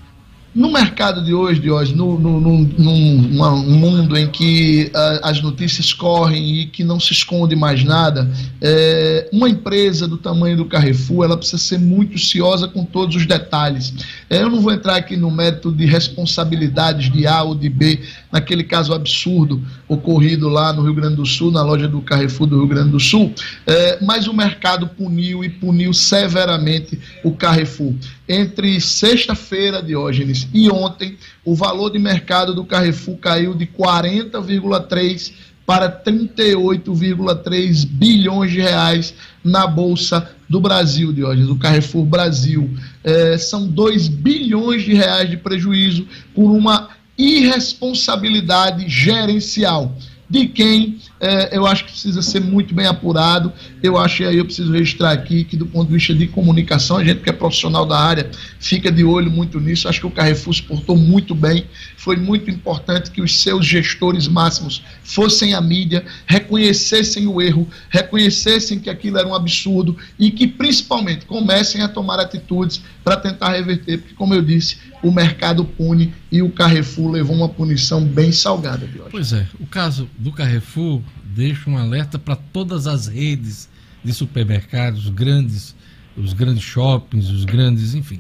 [0.56, 5.42] No mercado de hoje, de hoje, no, no, no, num mundo em que uh, as
[5.42, 10.64] notícias correm e que não se esconde mais nada, é, uma empresa do tamanho do
[10.64, 13.94] Carrefour, ela precisa ser muito ciosa com todos os detalhes.
[14.30, 18.00] É, eu não vou entrar aqui no mérito de responsabilidades de A ou de B,
[18.32, 22.60] naquele caso absurdo ocorrido lá no Rio Grande do Sul, na loja do Carrefour do
[22.60, 23.34] Rio Grande do Sul,
[23.68, 27.94] é, mas o mercado puniu e puniu severamente o Carrefour.
[28.28, 35.32] Entre sexta-feira, Diógenes, e ontem, o valor de mercado do Carrefour caiu de 40,3
[35.66, 42.70] para 38,3 bilhões de reais na Bolsa do Brasil, Diógenes, o Carrefour Brasil.
[43.04, 49.96] É, são 2 bilhões de reais de prejuízo por uma irresponsabilidade gerencial
[50.30, 53.52] de quem é, eu acho que precisa ser muito bem apurado.
[53.82, 56.98] Eu acho que aí eu preciso registrar aqui que, do ponto de vista de comunicação,
[56.98, 59.90] a gente que é profissional da área fica de olho muito nisso.
[59.90, 61.66] Acho que o Carrefour se portou muito bem.
[61.98, 68.80] Foi muito importante que os seus gestores máximos fossem à mídia, reconhecessem o erro, reconhecessem
[68.80, 73.98] que aquilo era um absurdo e que, principalmente, comecem a tomar atitudes para tentar reverter,
[73.98, 78.90] porque, como eu disse, o mercado pune e o Carrefour levou uma punição bem salgada.
[79.12, 83.70] Pois é, o caso do Carrefour deixa um alerta para todas as redes
[84.04, 85.76] de supermercados, grandes,
[86.18, 88.20] os grandes shoppings, os grandes, enfim.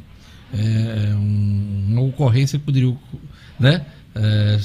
[0.53, 2.95] É, é um, uma ocorrência poderia
[3.59, 4.59] né, é,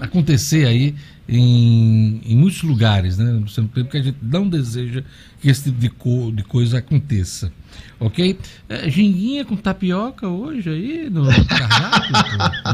[0.00, 0.96] acontecer aí
[1.32, 3.42] em, em muitos lugares, né?
[3.72, 5.02] Porque a gente não deseja
[5.40, 7.50] que esse tipo de, co de coisa aconteça.
[7.98, 8.38] Ok?
[8.68, 12.12] É, ginguinha com tapioca hoje aí no cardápio?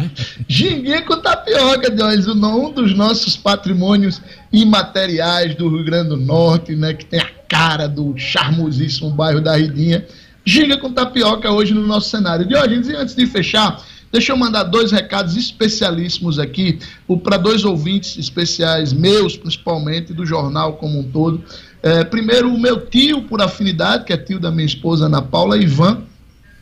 [0.00, 0.10] né?
[0.48, 4.20] Ginguinha com tapioca, Deus, um dos nossos patrimônios
[4.52, 6.94] imateriais do Rio Grande do Norte, né?
[6.94, 10.04] Que tem a cara do charmosíssimo bairro da Ridinha.
[10.44, 12.46] Ginga com tapioca hoje no nosso cenário.
[12.46, 16.78] Diógenes, e antes de fechar, Deixa eu mandar dois recados especialíssimos aqui
[17.22, 21.42] para dois ouvintes especiais, meus principalmente, do jornal como um todo.
[21.82, 25.58] É, primeiro, o meu tio, por afinidade, que é tio da minha esposa Ana Paula,
[25.58, 26.02] Ivan,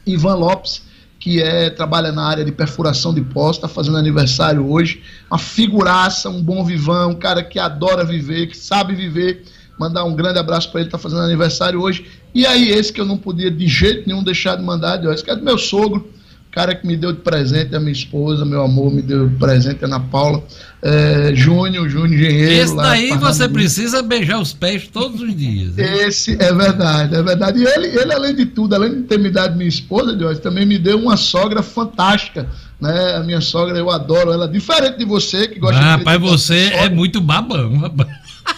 [0.05, 0.83] Ivan Lopes,
[1.21, 5.03] que é, trabalha na área de perfuração de poços, está fazendo aniversário hoje.
[5.31, 9.45] Uma figuraça, um bom vivão, um cara que adora viver, que sabe viver.
[9.79, 12.07] Mandar um grande abraço para ele, está fazendo aniversário hoje.
[12.35, 15.31] E aí, esse que eu não podia de jeito nenhum deixar de mandar, esse que
[15.31, 16.09] é do meu sogro,
[16.57, 19.85] cara que me deu de presente a minha esposa, meu amor, me deu de presente
[19.85, 20.43] a Ana Paula,
[20.81, 22.51] é, Júnior, Júnior Engenheiro.
[22.51, 25.77] Esse daí você precisa beijar os pés todos os dias.
[25.77, 25.85] Hein?
[26.07, 27.59] Esse é verdade, é verdade.
[27.59, 30.65] E ele, ele, além de tudo, além de ter me dado minha esposa, Deus, também
[30.65, 32.49] me deu uma sogra fantástica.
[32.81, 33.17] Né?
[33.17, 35.89] A minha sogra, eu adoro ela, diferente de você que gosta ah, de.
[35.99, 38.09] Rapaz, você é muito babão, rapaz.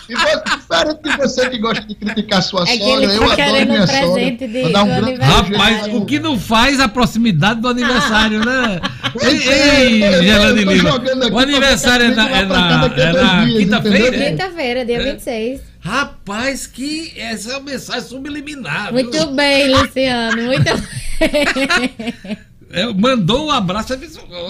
[0.09, 3.87] E você, de você que gosta de criticar sua é sogra, eu tá adoro minha
[3.87, 4.31] sogra.
[4.31, 8.81] De, dar um grande Rapaz, o que não faz a proximidade do aniversário, né?
[9.23, 10.91] ei, ei Gelane Lima.
[11.33, 14.31] O aniversário é na, é na, é na quinta-feira?
[14.31, 15.61] Quinta-feira, dia 26.
[15.81, 18.93] Rapaz, que essa é uma mensagem subliminar.
[18.93, 19.31] Muito viu?
[19.33, 20.65] bem, Luciano, muito
[21.21, 22.39] bem.
[22.71, 23.95] É, mandou um abraço,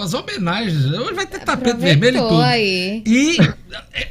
[0.02, 0.84] as homenagens.
[0.86, 2.42] Hoje vai ter tapete vermelho e tudo.
[2.42, 3.02] Aí.
[3.06, 3.36] E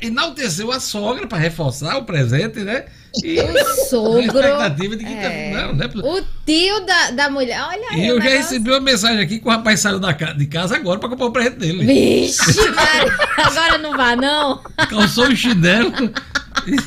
[0.02, 2.86] enalteceu a sogra para reforçar o presente, né?
[3.24, 4.22] E o sogro.
[4.22, 5.90] expectativa de que é, não, né?
[5.96, 7.62] O tio da, da mulher.
[7.62, 8.02] Olha aí.
[8.02, 11.00] E eu já recebi uma mensagem aqui que o rapaz saiu da, de casa agora
[11.00, 11.86] para comprar o presente dele.
[11.86, 12.60] Vixe,
[13.38, 14.62] agora não vá, não.
[14.90, 15.92] Calçou o chinelo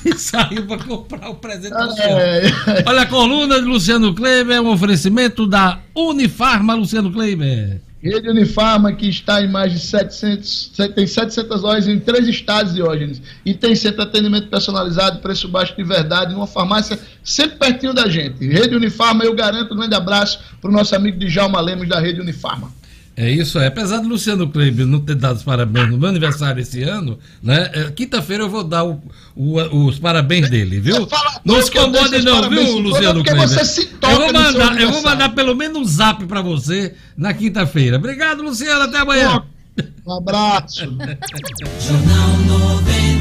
[0.04, 2.20] e saiu para comprar o presente do Luciano.
[2.86, 7.80] Olha, a coluna de Luciano Kleber é um oferecimento da Unifarma Luciano Kleber.
[8.02, 13.20] Rede Unifarma, que está em mais de 700, tem 700 lojas em três estados, Diógenes,
[13.44, 18.46] e tem sempre atendimento personalizado, preço baixo de verdade, numa farmácia sempre pertinho da gente.
[18.46, 22.20] Rede Unifarma, eu garanto um grande abraço para o nosso amigo Djalma Lemos, da Rede
[22.22, 22.79] Unifarma.
[23.20, 23.66] É isso aí.
[23.66, 27.70] Apesar do Luciano Kleber não ter dado os parabéns no meu aniversário esse ano, né?
[27.74, 28.98] É, quinta-feira eu vou dar o,
[29.36, 31.06] o, os parabéns dele, viu?
[31.44, 33.58] Não se incomode não, viu, Luciano Kleber?
[34.02, 37.98] eu vou mandar, eu vou mandar pelo menos um zap para você na quinta-feira.
[37.98, 38.84] Obrigado, Luciano.
[38.84, 39.42] Até amanhã.
[40.06, 40.86] Um abraço.
[41.78, 43.19] Jornal 96.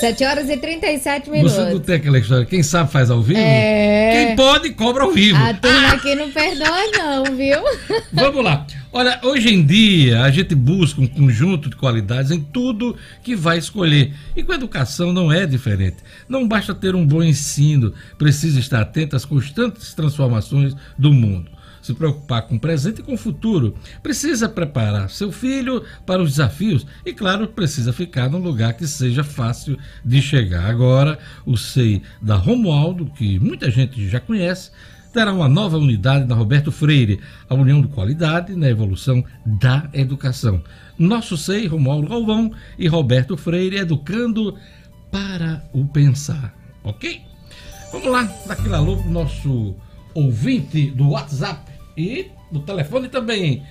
[0.00, 1.52] 7 horas e 37 minutos.
[1.52, 3.40] Você não tem aquela história, quem sabe faz ao vivo?
[3.40, 4.12] É.
[4.12, 5.38] Quem pode, cobra ao vivo.
[5.42, 7.58] A turma aqui não perdoa, não, viu?
[8.12, 8.66] Vamos lá.
[8.92, 13.58] Olha, hoje em dia a gente busca um conjunto de qualidades em tudo que vai
[13.58, 14.12] escolher.
[14.34, 15.96] E com a educação não é diferente.
[16.28, 21.55] Não basta ter um bom ensino, precisa estar atento às constantes transformações do mundo.
[21.86, 23.76] Se preocupar com o presente e com o futuro.
[24.02, 29.22] Precisa preparar seu filho para os desafios e, claro, precisa ficar num lugar que seja
[29.22, 30.68] fácil de chegar.
[30.68, 34.72] Agora, o SEI da Romualdo, que muita gente já conhece,
[35.12, 40.64] terá uma nova unidade na Roberto Freire, a união de qualidade na evolução da educação.
[40.98, 44.56] Nosso SEI, Romualdo Galvão e Roberto Freire, educando
[45.08, 47.22] para o pensar, ok?
[47.92, 49.76] Vamos lá, daquele alô nosso
[50.12, 51.65] ouvinte do WhatsApp
[51.96, 53.62] e do telefone também,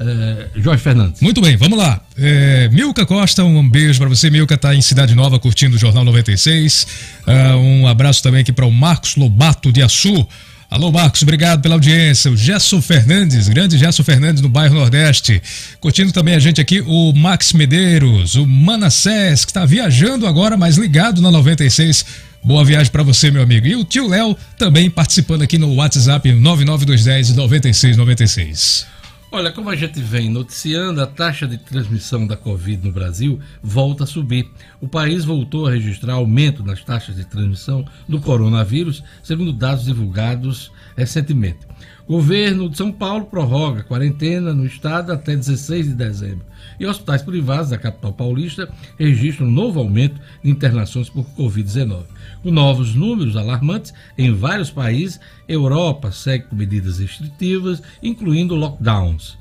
[0.00, 1.20] é, Jorge Fernandes.
[1.20, 2.00] Muito bem, vamos lá.
[2.16, 4.30] É, Milka Costa, um beijo para você.
[4.30, 6.86] Milka está em Cidade Nova curtindo o Jornal 96.
[7.26, 10.26] Uh, é, um abraço também aqui para o Marcos Lobato de Açu.
[10.70, 12.30] Alô, Marcos, obrigado pela audiência.
[12.30, 15.42] O Gesso Fernandes, grande Gesso Fernandes no bairro Nordeste.
[15.80, 20.76] Curtindo também a gente aqui o Max Medeiros, o Manassés, que está viajando agora, mas
[20.76, 22.06] ligado na 96.
[22.42, 23.66] Boa viagem para você, meu amigo.
[23.66, 28.86] E o tio Léo também participando aqui no WhatsApp 99210 9696.
[29.32, 34.04] Olha, como a gente vem noticiando, a taxa de transmissão da Covid no Brasil volta
[34.04, 34.50] a subir.
[34.80, 40.72] O país voltou a registrar aumento nas taxas de transmissão do coronavírus, segundo dados divulgados
[40.96, 41.58] recentemente.
[42.06, 46.44] O governo de São Paulo prorroga quarentena no estado até 16 de dezembro.
[46.78, 52.04] E hospitais privados da capital paulista registram um novo aumento de internações por Covid-19.
[52.42, 59.38] Com novos números alarmantes em vários países, Europa segue com medidas restritivas, incluindo lockdowns.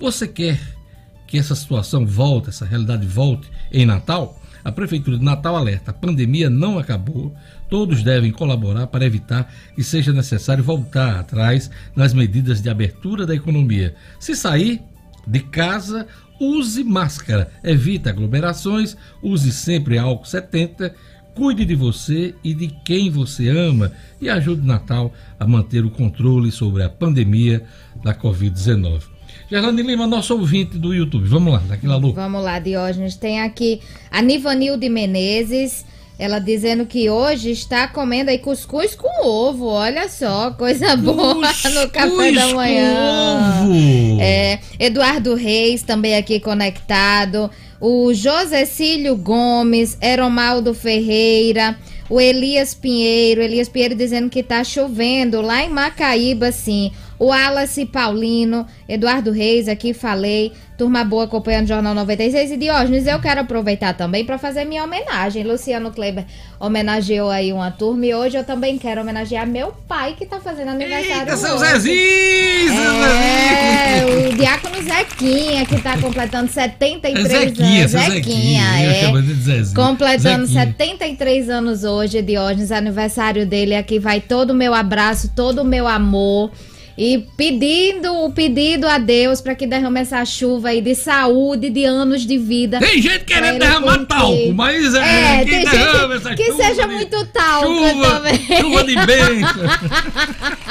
[0.00, 0.58] Você quer
[1.26, 4.40] que essa situação volte, essa realidade volte em Natal?
[4.64, 7.32] A Prefeitura de Natal alerta: a pandemia não acabou,
[7.68, 13.34] todos devem colaborar para evitar que seja necessário voltar atrás nas medidas de abertura da
[13.34, 13.94] economia.
[14.18, 14.82] Se sair
[15.26, 16.06] de casa,
[16.40, 20.94] use máscara, evite aglomerações, use sempre álcool 70
[21.36, 25.90] Cuide de você e de quem você ama e ajude o Natal a manter o
[25.90, 27.62] controle sobre a pandemia
[28.02, 29.02] da Covid-19.
[29.50, 31.28] Gerlane Lima, nosso ouvinte do YouTube.
[31.28, 32.14] Vamos lá, daquela alô.
[32.14, 33.16] Vamos lá, Diógenes.
[33.16, 35.84] Tem aqui a Nivanilde Menezes.
[36.18, 39.66] Ela dizendo que hoje está comendo aí cuscuz com ovo.
[39.66, 41.34] Olha só, coisa boa
[41.74, 43.64] no café da manhã.
[43.64, 44.20] Ovo.
[44.20, 47.50] É, Eduardo Reis também aqui conectado
[47.80, 51.76] o José Cílio Gomes, Eromaldo Ferreira,
[52.08, 56.92] o Elias Pinheiro, Elias Pinheiro dizendo que tá chovendo lá em Macaíba, sim.
[57.18, 60.52] O Wallace Paulino, Eduardo Reis, aqui falei.
[60.76, 62.50] Turma boa acompanhando o Jornal 96.
[62.50, 65.42] E Diógenes, eu quero aproveitar também para fazer minha homenagem.
[65.42, 66.26] Luciano Kleber
[66.60, 70.68] homenageou aí uma turma e hoje eu também quero homenagear meu pai que tá fazendo
[70.68, 71.22] aniversário.
[71.22, 71.96] Eita, seu Zezinho!
[72.76, 77.90] É, o Diácono Zequinha, que tá completando 73 é Zequinha, anos.
[77.90, 79.22] Zequinha, Zequinha é.
[79.22, 79.74] De Zezinho.
[79.74, 80.66] Completando Zequinha.
[80.76, 83.74] 73 anos hoje, Diógenes, aniversário dele.
[83.74, 86.50] Aqui vai todo o meu abraço, todo o meu amor.
[86.98, 91.84] E pedindo o pedido a Deus para que derrame essa chuva aí de saúde, de
[91.84, 92.78] anos de vida.
[92.78, 94.06] Tem gente querendo derramar cumprir.
[94.06, 98.38] talco, mas é, é tem gente que seja de, muito talco chuva, também.
[98.60, 99.62] Chuva de bênção.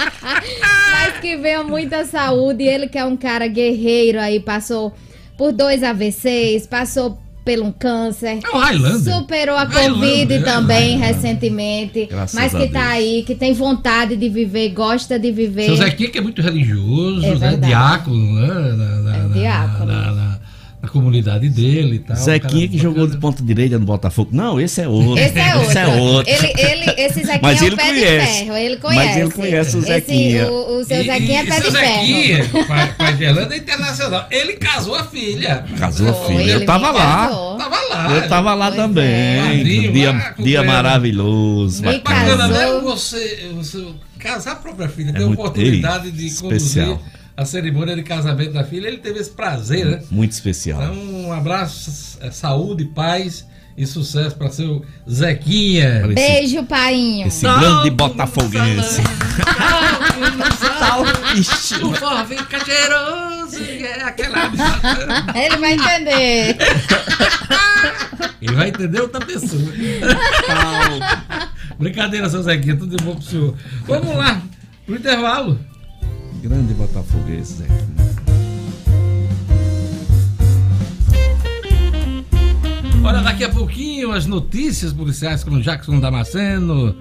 [0.91, 2.63] mas que venha muita saúde.
[2.63, 4.91] Ele que é um cara guerreiro aí, passou
[5.37, 8.39] por dois AVCs, passou pelo câncer.
[8.43, 9.13] É o Highlander.
[9.13, 12.07] Superou a Covid é também recentemente.
[12.07, 15.65] Graças mas que tá aí, que tem vontade de viver, gosta de viver.
[15.65, 17.57] Seu Zequinha que é muito religioso, é né?
[17.57, 18.47] Diácono, né?
[18.47, 19.85] Na, na, é diácono.
[19.85, 20.39] Na,
[20.85, 22.15] na, comunidade dele e tal.
[22.17, 24.29] Zequinha que jogou de ponta direita no Botafogo.
[24.31, 25.17] Não, esse é outro.
[25.19, 25.69] Esse é outro.
[25.69, 26.33] esse é outro.
[26.33, 28.31] Ele, ele, esse Zequinha Mas é ele o pé conhece.
[28.31, 28.57] de ferro.
[28.57, 29.05] Ele conhece.
[29.07, 30.51] Mas ele conhece o Esse, Zequinha.
[30.51, 32.05] o, o seu E- Zequinha é e pé de ferro.
[32.05, 34.27] Zequinha, pai, pai de Irlanda é internacional.
[34.31, 35.65] Ele casou a filha.
[35.77, 36.51] Casou a Foi, filha.
[36.53, 37.27] Eu tava lá.
[37.27, 37.57] casou.
[37.57, 38.11] Tava lá.
[38.15, 38.81] Eu tava lá Pois é.
[38.83, 39.41] também.
[39.57, 40.65] Padrinho, dia lá, dia acompanhando.
[40.67, 41.81] maravilhoso.
[41.83, 42.19] Me bacana.
[42.35, 42.59] Bacana, né?
[42.65, 42.81] Casou.
[42.81, 43.85] Você, você
[44.19, 47.01] casar a própria filha, É ter a muito- oportunidade ei, de especial.
[47.37, 48.87] A cerimônia de casamento da filha.
[48.87, 50.01] Ele teve esse prazer, né?
[50.09, 50.81] Muito especial.
[50.81, 53.45] Então, um abraço, é, saúde, paz
[53.77, 56.07] e sucesso para seu Zequinha.
[56.07, 57.27] Beijo, painho.
[57.27, 59.01] Esse grande botafoguense.
[60.79, 61.03] Tal,
[61.35, 64.51] Ixi, o forró fica cheiroso, é aquela...
[65.35, 66.57] Ele vai entender.
[68.41, 69.61] Ele vai entender outra pessoa.
[71.77, 73.55] Brincadeira, seu Zequinha, tudo de bom pro senhor.
[73.85, 74.41] Vamos lá,
[74.85, 75.59] pro intervalo.
[76.47, 78.05] Grande botafoguense, Zequinha.
[83.03, 86.95] Olha, daqui a pouquinho as notícias policiais com Jackson Damasceno.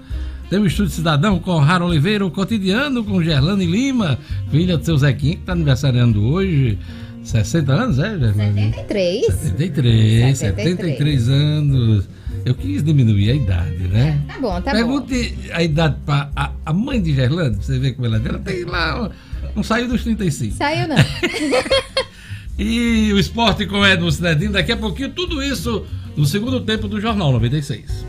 [0.49, 4.17] Tem o Estúdio Cidadão com Raro Oliveira, o cotidiano com Gerlane Lima,
[4.49, 6.79] filha do seu Zequinha, que está aniversariando hoje.
[7.23, 8.73] 60 anos, é, Gerlane?
[8.73, 9.25] 73.
[9.25, 12.09] 73, 73, 73 anos.
[12.43, 14.21] Eu quis diminuir a idade, né?
[14.27, 15.53] É, tá bom, tá Pergunte bom.
[15.53, 18.39] a idade para a, a, mãe de Gerlane, pra você ver como ela é dela.
[18.39, 19.09] Tem lá,
[19.55, 20.57] não saiu dos 35.
[20.57, 20.97] Saiu não.
[22.59, 25.85] e o esporte com Edmo Cidadinho, daqui a pouquinho, tudo isso
[26.15, 28.05] no segundo tempo do Jornal 96.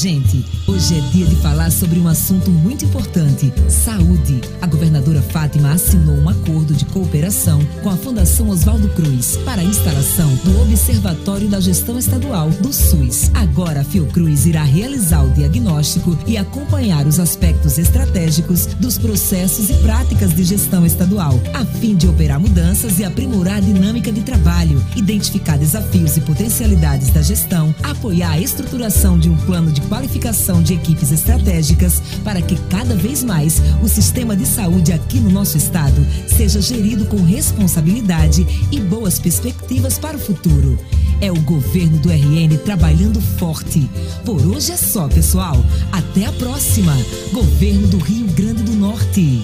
[0.00, 0.42] Gente?
[0.66, 4.40] Hoje é dia de falar sobre um assunto muito importante: saúde.
[4.62, 9.64] A governadora Fátima assinou um acordo de cooperação com a Fundação Oswaldo Cruz para a
[9.64, 13.30] instalação do Observatório da Gestão Estadual do SUS.
[13.34, 19.74] Agora a Fiocruz irá realizar o diagnóstico e acompanhar os aspectos estratégicos dos processos e
[19.74, 24.82] práticas de gestão estadual, a fim de operar mudanças e aprimorar a dinâmica de trabalho,
[24.96, 30.74] identificar desafios e potencialidades da gestão, apoiar a estruturação de um plano de qualificação de
[30.74, 36.06] equipes estratégicas para que cada vez mais o sistema de saúde aqui no nosso estado
[36.28, 40.78] seja gerido com responsabilidade e boas perspectivas para o futuro.
[41.20, 43.90] É o governo do RN trabalhando forte.
[44.24, 45.56] Por hoje é só, pessoal.
[45.92, 46.96] Até a próxima.
[47.32, 49.42] Governo do Rio Grande do Norte.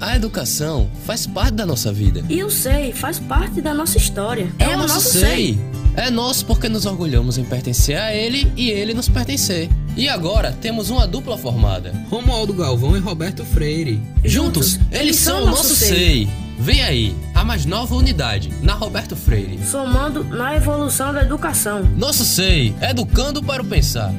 [0.00, 2.24] A educação faz parte da nossa vida.
[2.28, 4.54] E eu sei, faz parte da nossa história.
[4.58, 5.54] É, é o nosso, nosso sei.
[5.54, 5.73] sei.
[5.96, 9.70] É nosso porque nos orgulhamos em pertencer a ele e ele nos pertencer.
[9.96, 14.02] E agora temos uma dupla formada: Romualdo Galvão e Roberto Freire.
[14.24, 15.88] Juntos, eles são o nosso sei.
[15.88, 16.28] sei.
[16.58, 19.58] Vem aí, a mais nova unidade, na Roberto Freire.
[19.64, 21.82] Somando na evolução da educação.
[21.96, 24.12] Nosso SEI, educando para o pensar.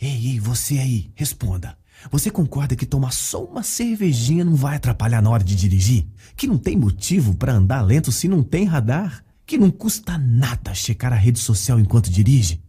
[0.00, 1.76] Ei, ei, você aí, responda.
[2.10, 6.06] Você concorda que tomar só uma cervejinha não vai atrapalhar na hora de dirigir?
[6.36, 9.24] Que não tem motivo para andar lento se não tem radar?
[9.44, 12.62] Que não custa nada checar a rede social enquanto dirige?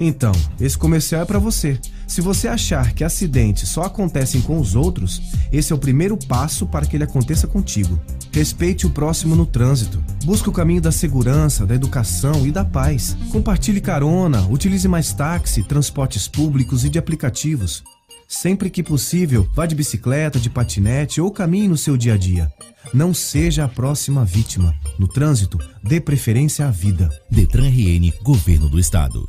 [0.00, 1.78] Então, esse comercial é para você.
[2.08, 5.20] Se você achar que acidentes só acontecem com os outros,
[5.52, 8.00] esse é o primeiro passo para que ele aconteça contigo.
[8.32, 10.02] Respeite o próximo no trânsito.
[10.24, 13.14] Busque o caminho da segurança, da educação e da paz.
[13.30, 17.84] Compartilhe carona, utilize mais táxi, transportes públicos e de aplicativos.
[18.26, 22.50] Sempre que possível, vá de bicicleta, de patinete ou caminhe no seu dia a dia.
[22.92, 24.74] Não seja a próxima vítima.
[24.98, 27.10] No trânsito, dê preferência à vida.
[27.30, 29.28] Detran RN, Governo do Estado.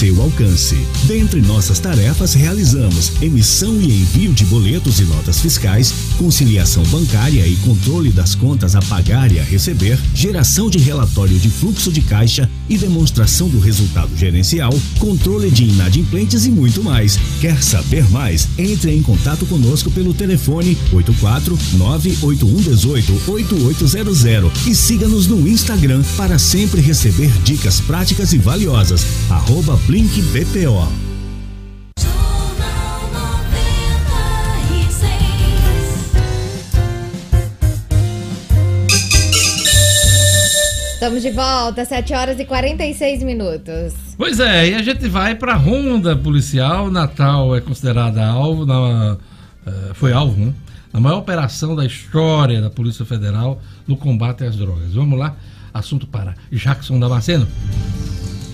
[0.09, 0.75] alcance.
[1.03, 7.55] Dentre nossas tarefas, realizamos emissão e envio de boletos e notas fiscais, conciliação bancária e
[7.57, 12.49] controle das contas a pagar e a receber, geração de relatório de fluxo de caixa
[12.67, 17.19] e demonstração do resultado gerencial, controle de inadimplentes e muito mais.
[17.39, 18.47] Quer saber mais?
[18.57, 26.81] Entre em contato conosco pelo telefone 84 98118 8800 e siga-nos no Instagram para sempre
[26.81, 29.05] receber dicas práticas e valiosas.
[29.29, 30.87] Arroba Blink BPO.
[40.93, 43.93] Estamos de volta, 7 horas e 46 minutos.
[44.17, 46.89] Pois é, e a gente vai para a ronda policial.
[46.89, 50.53] Natal é considerada alvo, na, uh, foi alvo, né?
[50.93, 54.93] Na maior operação da história da Polícia Federal no combate às drogas.
[54.93, 55.35] Vamos lá,
[55.73, 57.45] assunto para Jackson Damasceno.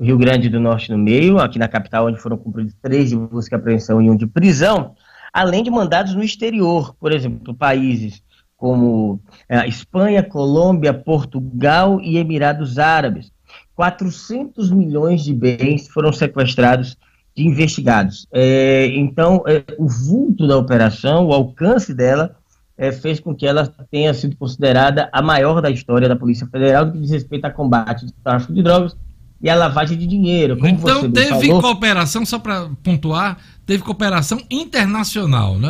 [0.00, 3.56] Rio Grande do Norte no meio, aqui na capital, onde foram cumpridos três de busca
[3.56, 4.94] e apreensão e um de prisão,
[5.32, 8.22] além de mandados no exterior, por exemplo, países
[8.62, 13.32] como é, Espanha, Colômbia, Portugal e Emirados Árabes.
[13.74, 16.96] 400 milhões de bens foram sequestrados
[17.34, 18.24] de investigados.
[18.32, 22.36] É, então, é, o vulto da operação, o alcance dela,
[22.78, 26.86] é, fez com que ela tenha sido considerada a maior da história da Polícia Federal
[26.86, 28.96] no que diz respeito ao combate ao tráfico de drogas
[29.40, 30.56] e à lavagem de dinheiro.
[30.56, 35.68] Como Então teve falou, cooperação, só para pontuar, teve cooperação internacional, né?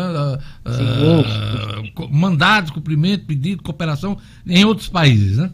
[1.95, 4.17] Co- mandados, cumprimento, pedido, cooperação
[4.47, 5.51] em outros países, né?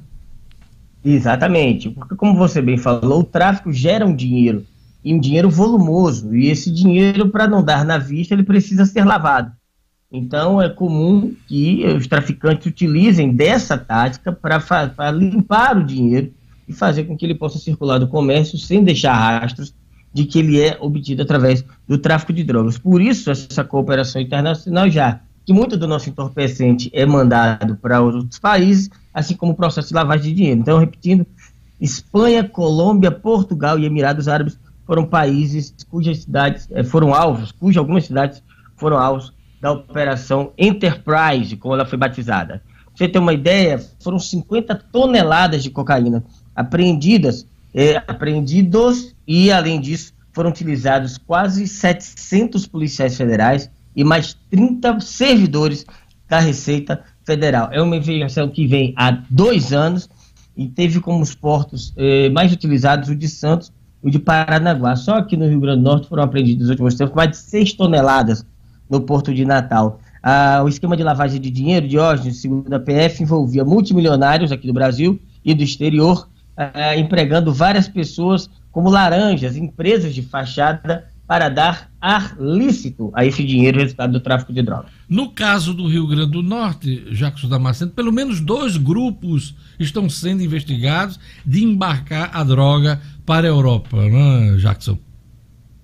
[1.05, 4.67] Exatamente, porque como você bem falou, o tráfico gera um dinheiro,
[5.05, 9.05] e um dinheiro volumoso, e esse dinheiro, para não dar na vista, ele precisa ser
[9.05, 9.53] lavado.
[10.11, 16.33] Então, é comum que os traficantes utilizem dessa tática para limpar o dinheiro
[16.67, 19.73] e fazer com que ele possa circular do comércio sem deixar rastros
[20.19, 22.77] de que ele é obtido através do tráfico de drogas.
[22.77, 28.37] Por isso, essa cooperação internacional já, que muito do nosso entorpecente é mandado para outros
[28.41, 30.61] países, assim como o processo de lavagem de dinheiro.
[30.61, 31.25] Então, repetindo,
[31.81, 38.05] Espanha, Colômbia, Portugal e Emirados Árabes foram países cujas cidades eh, foram alvos, cujas algumas
[38.05, 38.43] cidades
[38.77, 42.61] foram alvos da operação Enterprise, como ela foi batizada.
[42.87, 46.25] Pra você ter uma ideia, foram 50 toneladas de cocaína
[46.57, 55.01] apreendidas, eh, apreendidos e, além disso, foram utilizados quase 700 policiais federais e mais 30
[55.01, 55.85] servidores
[56.29, 57.69] da Receita Federal.
[57.73, 60.09] É uma investigação que vem há dois anos
[60.57, 64.97] e teve como os portos eh, mais utilizados o de Santos e o de Paranaguá.
[64.97, 67.75] Só aqui no Rio Grande do Norte foram apreendidos nos últimos tempos mais de 6
[67.75, 68.45] toneladas
[68.89, 70.01] no porto de Natal.
[70.23, 74.73] Ah, o esquema de lavagem de dinheiro, Diógenes, segundo a PF, envolvia multimilionários aqui do
[74.73, 81.91] Brasil e do exterior, ah, empregando várias pessoas como laranjas, empresas de fachada, para dar
[82.01, 84.91] ar lícito a esse dinheiro resultado do tráfico de drogas.
[85.07, 90.43] No caso do Rio Grande do Norte, Jackson Damasceno, pelo menos dois grupos estão sendo
[90.43, 94.97] investigados de embarcar a droga para a Europa, né, Jackson?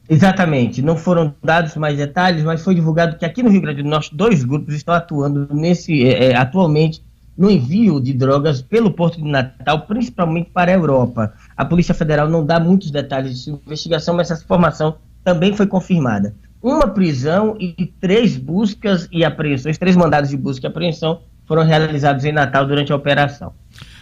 [0.09, 3.89] Exatamente, não foram dados mais detalhes, mas foi divulgado que aqui no Rio Grande do
[3.89, 7.03] Norte dois grupos estão atuando nesse eh, atualmente
[7.37, 11.33] no envio de drogas pelo Porto de Natal, principalmente para a Europa.
[11.57, 15.67] A Polícia Federal não dá muitos detalhes de sua investigação, mas essa informação também foi
[15.67, 16.35] confirmada.
[16.63, 22.25] Uma prisão e três buscas e apreensões, três mandados de busca e apreensão foram realizados
[22.25, 23.53] em Natal durante a operação.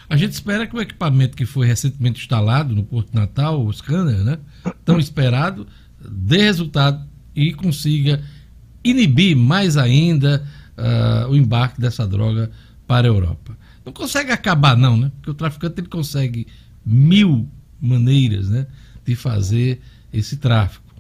[0.09, 4.23] A gente espera que o equipamento que foi recentemente instalado no Porto Natal, o scanner,
[4.23, 4.39] né,
[4.85, 5.67] tão esperado,
[5.99, 7.03] dê resultado
[7.35, 8.21] e consiga
[8.85, 10.45] inibir mais ainda
[10.77, 12.51] ah, o embarque dessa droga
[12.93, 13.57] para a Europa.
[13.87, 15.11] Não consegue acabar não, né?
[15.17, 16.47] Porque o traficante ele consegue
[16.85, 17.49] mil
[17.81, 18.67] maneiras, né,
[19.03, 19.81] de fazer
[20.13, 20.95] esse tráfico.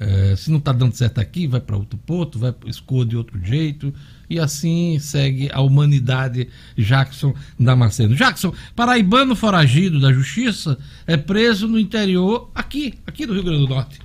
[0.00, 3.38] Eh, se não está dando certo aqui, vai para outro ponto, vai escoa de outro
[3.44, 3.92] jeito
[4.28, 8.14] e assim segue a humanidade Jackson Damasceno.
[8.14, 13.68] Jackson, paraibano foragido da justiça, é preso no interior aqui, aqui do Rio Grande do
[13.68, 14.00] Norte.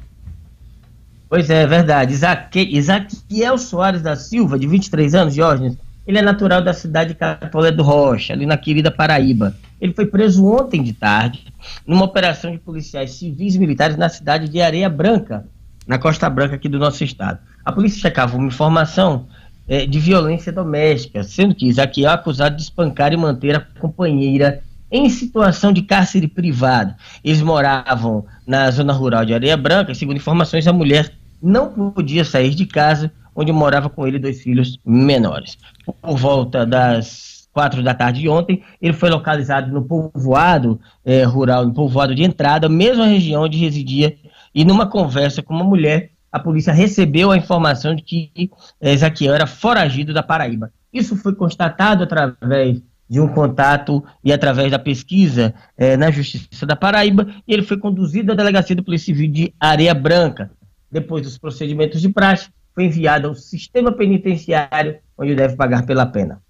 [1.30, 2.14] Pois é, é verdade.
[2.14, 5.78] Isaque, Isaquiel Soares da Silva, de 23 anos, Jorge,
[6.10, 9.56] ele é natural da cidade de Catolé do Rocha, ali na querida Paraíba.
[9.80, 11.46] Ele foi preso ontem de tarde,
[11.86, 15.46] numa operação de policiais civis e militares na cidade de Areia Branca,
[15.86, 17.38] na Costa Branca aqui do nosso estado.
[17.64, 19.28] A polícia checava uma informação
[19.68, 24.64] eh, de violência doméstica, sendo que Isaquiel é acusado de espancar e manter a companheira
[24.92, 26.96] em situação de cárcere privado.
[27.24, 32.56] Eles moravam na zona rural de Areia Branca, segundo informações, a mulher não podia sair
[32.56, 35.58] de casa, onde morava com ele dois filhos menores.
[36.02, 41.66] Por volta das quatro da tarde de ontem, ele foi localizado no povoado eh, rural,
[41.66, 44.16] no povoado de entrada, mesma região onde residia,
[44.54, 49.34] e numa conversa com uma mulher, a polícia recebeu a informação de que eh, Ezequiel
[49.34, 50.72] era foragido da Paraíba.
[50.92, 56.76] Isso foi constatado através de um contato e através da pesquisa eh, na Justiça da
[56.76, 60.52] Paraíba, e ele foi conduzido à Delegacia do Polícia Civil de Areia Branca.
[60.92, 66.42] Depois dos procedimentos de praxe, foi enviado ao sistema penitenciário, onde deve pagar pela pena.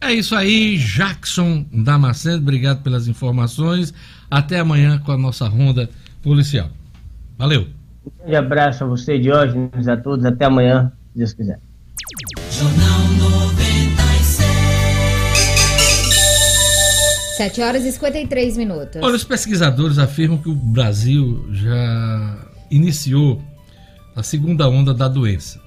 [0.00, 3.94] É isso aí, Jackson Damasceno, obrigado pelas informações.
[4.28, 5.88] Até amanhã com a nossa ronda
[6.20, 6.68] policial.
[7.38, 7.68] Valeu.
[8.04, 10.24] Um grande abraço a você, Diógenes, a todos.
[10.24, 11.60] Até amanhã, se Deus quiser.
[12.50, 14.52] Jornal 96.
[17.36, 19.00] 7 horas e 53 minutos.
[19.00, 23.40] Olha, os pesquisadores afirmam que o Brasil já iniciou
[24.14, 25.60] a segunda onda da doença.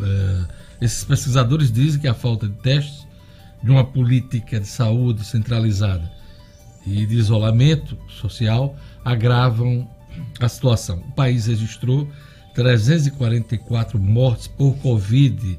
[0.00, 0.44] É,
[0.80, 3.06] esses pesquisadores dizem que a falta de testes,
[3.62, 6.12] de uma política de saúde centralizada
[6.86, 9.88] e de isolamento social agravam
[10.38, 10.98] a situação.
[10.98, 12.06] O país registrou
[12.54, 15.58] 344 mortes por Covid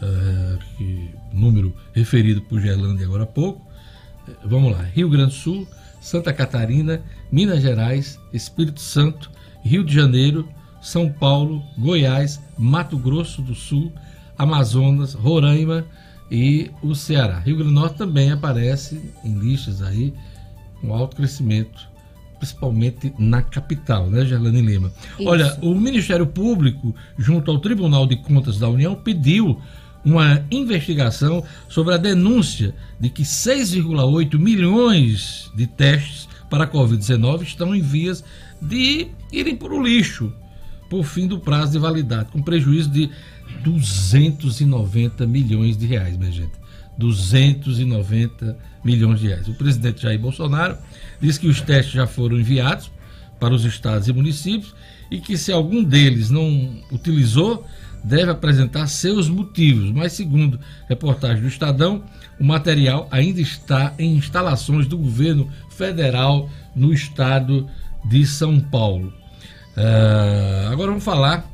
[0.03, 3.61] eh, que, número referido por Gerlande agora há pouco.
[4.29, 5.67] Eh, Vamos lá: Rio Grande do Sul,
[6.01, 7.01] Santa Catarina,
[7.31, 9.31] Minas Gerais, Espírito Santo,
[9.63, 10.49] Rio de Janeiro,
[10.83, 13.93] São Paulo, Goiás, Mato Grosso do Sul,
[14.37, 15.85] Amazonas, Roraima
[16.31, 17.39] e o Ceará.
[17.39, 20.13] Rio Grande do Norte também aparece em listas aí
[20.81, 21.89] com alto crescimento,
[22.45, 24.93] principalmente na capital, né, Gerlane Lima?
[25.19, 25.29] Isso.
[25.29, 29.59] Olha, o Ministério Público, junto ao Tribunal de Contas da União, pediu
[30.05, 37.75] uma investigação sobre a denúncia de que 6,8 milhões de testes para a Covid-19 estão
[37.75, 38.23] em vias
[38.61, 40.31] de irem para o lixo
[40.91, 43.11] por fim do prazo de validade, com prejuízo de
[43.63, 46.64] 290 milhões de reais, minha gente.
[46.99, 49.49] 290 milhões de reais.
[49.49, 50.77] O presidente Jair Bolsonaro
[51.21, 52.91] disse que os testes já foram enviados
[53.41, 54.75] para os estados e municípios
[55.11, 57.67] e que se algum deles não utilizou,
[58.03, 59.91] deve apresentar seus motivos.
[59.91, 62.03] Mas, segundo reportagem do Estadão,
[62.39, 67.69] o material ainda está em instalações do governo federal no estado
[68.05, 69.13] de São Paulo.
[69.77, 71.51] Ah, agora vamos falar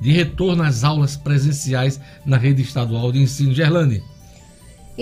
[0.00, 3.54] de retorno às aulas presenciais na rede estadual de ensino.
[3.54, 4.02] Gerlane.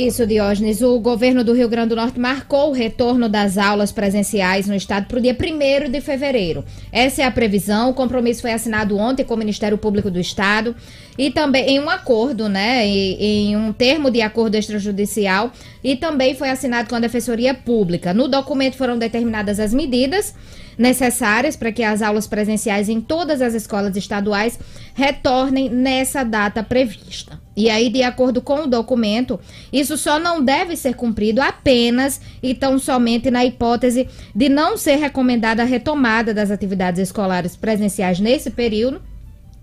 [0.01, 0.81] Isso, Diógenes.
[0.81, 5.07] O governo do Rio Grande do Norte marcou o retorno das aulas presenciais no estado
[5.07, 6.65] para o dia 1 de fevereiro.
[6.91, 7.91] Essa é a previsão.
[7.91, 10.75] O compromisso foi assinado ontem com o Ministério Público do Estado
[11.19, 12.87] e também em um acordo, né?
[12.87, 15.53] Em, em um termo de acordo extrajudicial
[15.85, 18.15] e também foi assinado com a Defensoria Pública.
[18.15, 20.35] No documento foram determinadas as medidas
[20.79, 24.59] necessárias para que as aulas presenciais em todas as escolas estaduais
[24.95, 27.41] retornem nessa data prevista.
[27.57, 29.39] E aí, de acordo com o documento,
[29.73, 34.97] isso só não deve ser cumprido apenas e tão somente na hipótese de não ser
[34.97, 39.03] recomendada a retomada das atividades escolares presenciais nesse período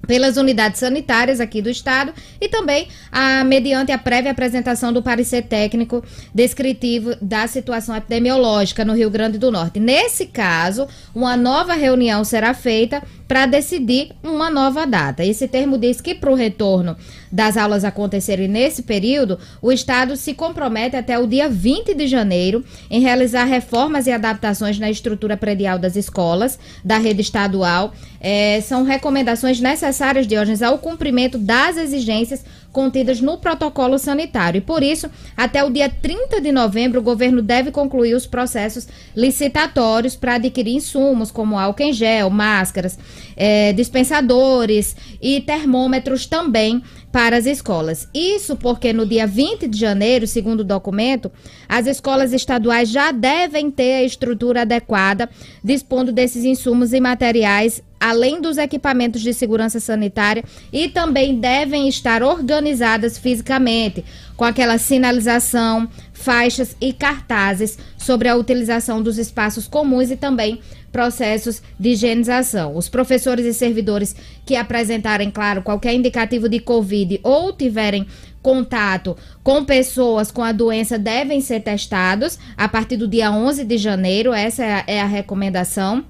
[0.05, 5.43] pelas unidades sanitárias aqui do estado e também a, mediante a prévia apresentação do parecer
[5.43, 9.79] técnico descritivo da situação epidemiológica no Rio Grande do Norte.
[9.79, 15.25] Nesse caso, uma nova reunião será feita para decidir uma nova data.
[15.25, 16.95] Esse termo diz que para o retorno
[17.31, 22.63] das aulas acontecerem nesse período, o Estado se compromete até o dia 20 de janeiro
[22.89, 27.93] em realizar reformas e adaptações na estrutura predial das escolas da rede estadual.
[28.19, 34.59] É, são recomendações necessárias, Diógenes, ao cumprimento das exigências contidas no protocolo sanitário.
[34.59, 38.87] E por isso, até o dia 30 de novembro, o governo deve concluir os processos
[39.15, 42.97] licitatórios para adquirir insumos como álcool em gel, máscaras,
[43.35, 46.83] eh, dispensadores e termômetros também
[47.17, 48.07] para as escolas.
[48.13, 51.31] Isso porque no dia 20 de janeiro, segundo o documento,
[51.67, 55.27] as escolas estaduais já devem ter a estrutura adequada,
[55.63, 62.21] dispondo desses insumos e materiais além dos equipamentos de segurança sanitária, e também devem estar
[62.21, 64.05] organizadas fisicamente,
[64.35, 70.59] com aquela sinalização, faixas e cartazes sobre a utilização dos espaços comuns e também
[70.91, 72.75] processos de higienização.
[72.75, 74.15] Os professores e servidores
[74.45, 78.07] que apresentarem, claro, qualquer indicativo de Covid ou tiverem
[78.41, 83.77] contato com pessoas com a doença devem ser testados a partir do dia 11 de
[83.77, 86.05] janeiro, essa é a, é a recomendação.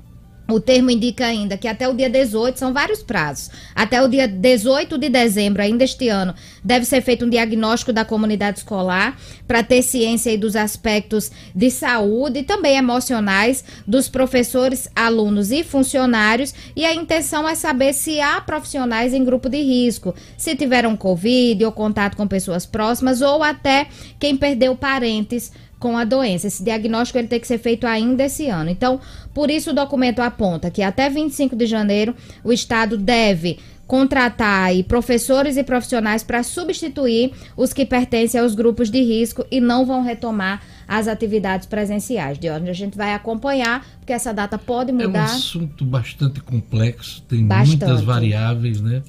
[0.50, 4.28] O termo indica ainda que até o dia 18, são vários prazos, até o dia
[4.28, 6.34] 18 de dezembro, ainda este ano,
[6.64, 12.40] deve ser feito um diagnóstico da comunidade escolar para ter ciência dos aspectos de saúde
[12.40, 16.54] e também emocionais dos professores, alunos e funcionários.
[16.76, 21.66] E a intenção é saber se há profissionais em grupo de risco, se tiveram Covid
[21.66, 23.88] ou contato com pessoas próximas ou até
[24.18, 26.48] quem perdeu parentes com a doença.
[26.48, 28.70] Esse diagnóstico ele tem que ser feito ainda esse ano.
[28.70, 29.00] Então,
[29.34, 34.84] por isso o documento aponta que até 25 de janeiro o Estado deve contratar aí
[34.84, 40.04] professores e profissionais para substituir os que pertencem aos grupos de risco e não vão
[40.04, 42.38] retomar as atividades presenciais.
[42.38, 45.24] De onde a gente vai acompanhar, porque essa data pode É um mudar.
[45.26, 47.78] assunto bastante complexo, tem Bastante.
[47.86, 49.02] muitas variáveis, né?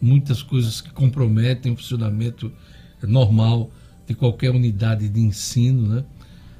[0.00, 2.52] Muitas coisas que comprometem o funcionamento
[3.02, 3.68] normal
[4.10, 6.04] de qualquer unidade de ensino, né?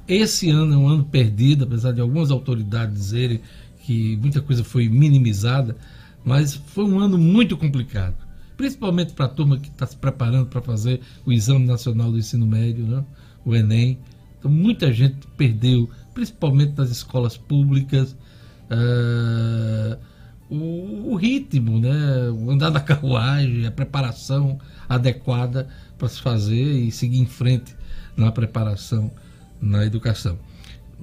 [0.07, 3.41] Esse ano é um ano perdido, apesar de algumas autoridades dizerem
[3.83, 5.75] que muita coisa foi minimizada,
[6.23, 8.15] mas foi um ano muito complicado,
[8.55, 12.47] principalmente para a turma que está se preparando para fazer o Exame Nacional do Ensino
[12.47, 13.03] Médio, né?
[13.43, 13.99] o Enem.
[14.39, 18.15] Então, muita gente perdeu, principalmente nas escolas públicas,
[18.69, 19.97] ah,
[20.51, 22.29] o, o ritmo, né?
[22.29, 27.73] o andar da carruagem, a preparação adequada para se fazer e seguir em frente
[28.17, 29.09] na preparação
[29.61, 30.37] na educação.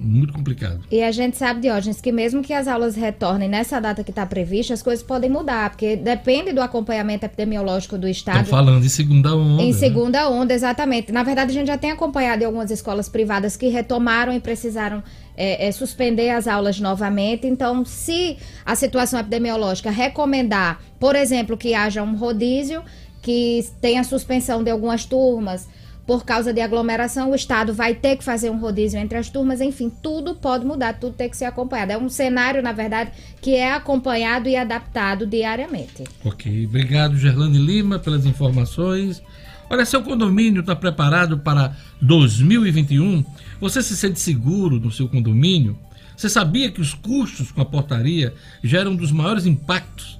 [0.01, 0.79] Muito complicado.
[0.89, 4.25] E a gente sabe, Diógenes, que mesmo que as aulas retornem nessa data que está
[4.25, 8.43] prevista, as coisas podem mudar, porque depende do acompanhamento epidemiológico do Estado.
[8.43, 9.61] Estão falando em segunda onda.
[9.61, 9.77] Em né?
[9.77, 11.11] segunda onda, exatamente.
[11.11, 15.03] Na verdade, a gente já tem acompanhado em algumas escolas privadas que retomaram e precisaram
[15.39, 17.47] é, é, suspender as aulas novamente.
[17.47, 22.83] Então, se a situação epidemiológica recomendar, por exemplo, que haja um rodízio,
[23.21, 25.65] que tenha suspensão de algumas turmas
[26.05, 29.61] por causa de aglomeração, o Estado vai ter que fazer um rodízio entre as turmas,
[29.61, 31.91] enfim, tudo pode mudar, tudo tem que ser acompanhado.
[31.91, 36.03] É um cenário, na verdade, que é acompanhado e adaptado diariamente.
[36.25, 39.21] Ok, obrigado Gerlane Lima pelas informações.
[39.69, 43.23] Olha, seu condomínio está preparado para 2021?
[43.61, 45.77] Você se sente seguro no seu condomínio?
[46.17, 50.19] Você sabia que os custos com a portaria geram um dos maiores impactos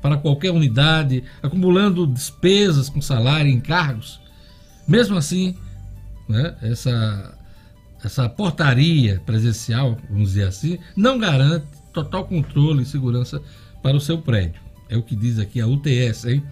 [0.00, 4.20] para qualquer unidade, acumulando despesas com salário e encargos?
[4.86, 5.56] Mesmo assim,
[6.28, 7.36] né, essa,
[8.02, 13.42] essa portaria presencial, vamos dizer assim, não garante total controle e segurança
[13.82, 14.60] para o seu prédio.
[14.88, 16.44] É o que diz aqui a UTS, hein?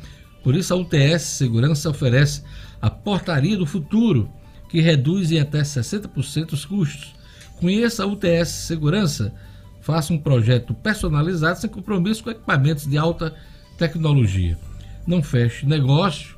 [0.42, 2.42] Por isso a UTS Segurança oferece
[2.80, 4.28] a portaria do futuro,
[4.68, 7.14] que reduz em até 60% os custos.
[7.60, 9.32] Conheça a UTS Segurança,
[9.80, 13.32] faça um projeto personalizado sem compromisso com equipamentos de alta
[13.78, 14.58] tecnologia.
[15.06, 16.36] Não feche negócio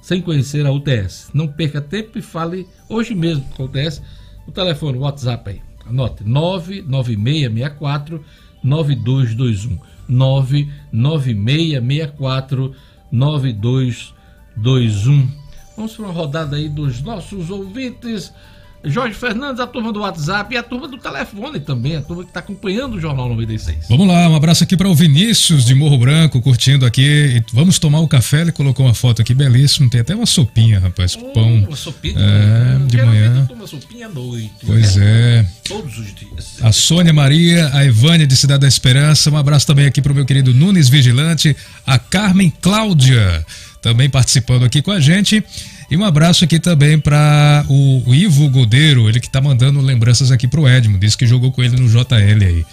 [0.00, 1.30] sem conhecer a UTS.
[1.34, 4.00] Não perca tempo e fale hoje mesmo com a UTS.
[4.46, 5.60] O telefone, o WhatsApp aí.
[5.84, 8.24] Anote 99664
[8.62, 9.78] 9221.
[10.08, 12.74] 99664
[13.10, 15.28] 9221.
[15.76, 18.32] Vamos para uma rodada aí dos nossos ouvintes.
[18.86, 22.30] Jorge Fernandes, a turma do WhatsApp e a turma do telefone também, a turma que
[22.30, 23.86] está acompanhando o Jornal 96.
[23.88, 27.42] Vamos lá, um abraço aqui para o Vinícius de Morro Branco, curtindo aqui.
[27.52, 29.90] Vamos tomar o café, ele colocou uma foto aqui belíssima.
[29.90, 31.64] Tem até uma sopinha, rapaz, com pão.
[31.66, 32.86] Uma sopinha de É, manhã.
[32.86, 33.40] de Geralmente manhã.
[33.42, 34.52] eu tomo uma sopinha à noite.
[34.64, 35.04] Pois né?
[35.40, 35.46] é.
[35.66, 36.56] Todos os dias.
[36.62, 40.14] A Sônia Maria, a Evânia de Cidade da Esperança, um abraço também aqui para o
[40.14, 41.56] meu querido Nunes Vigilante,
[41.86, 43.44] a Carmen Cláudia,
[43.82, 45.42] também participando aqui com a gente.
[45.90, 50.48] E um abraço aqui também para o, Ivo Godeiro, ele que tá mandando lembranças aqui
[50.48, 52.66] pro Edmo, disse que jogou com ele no JL aí.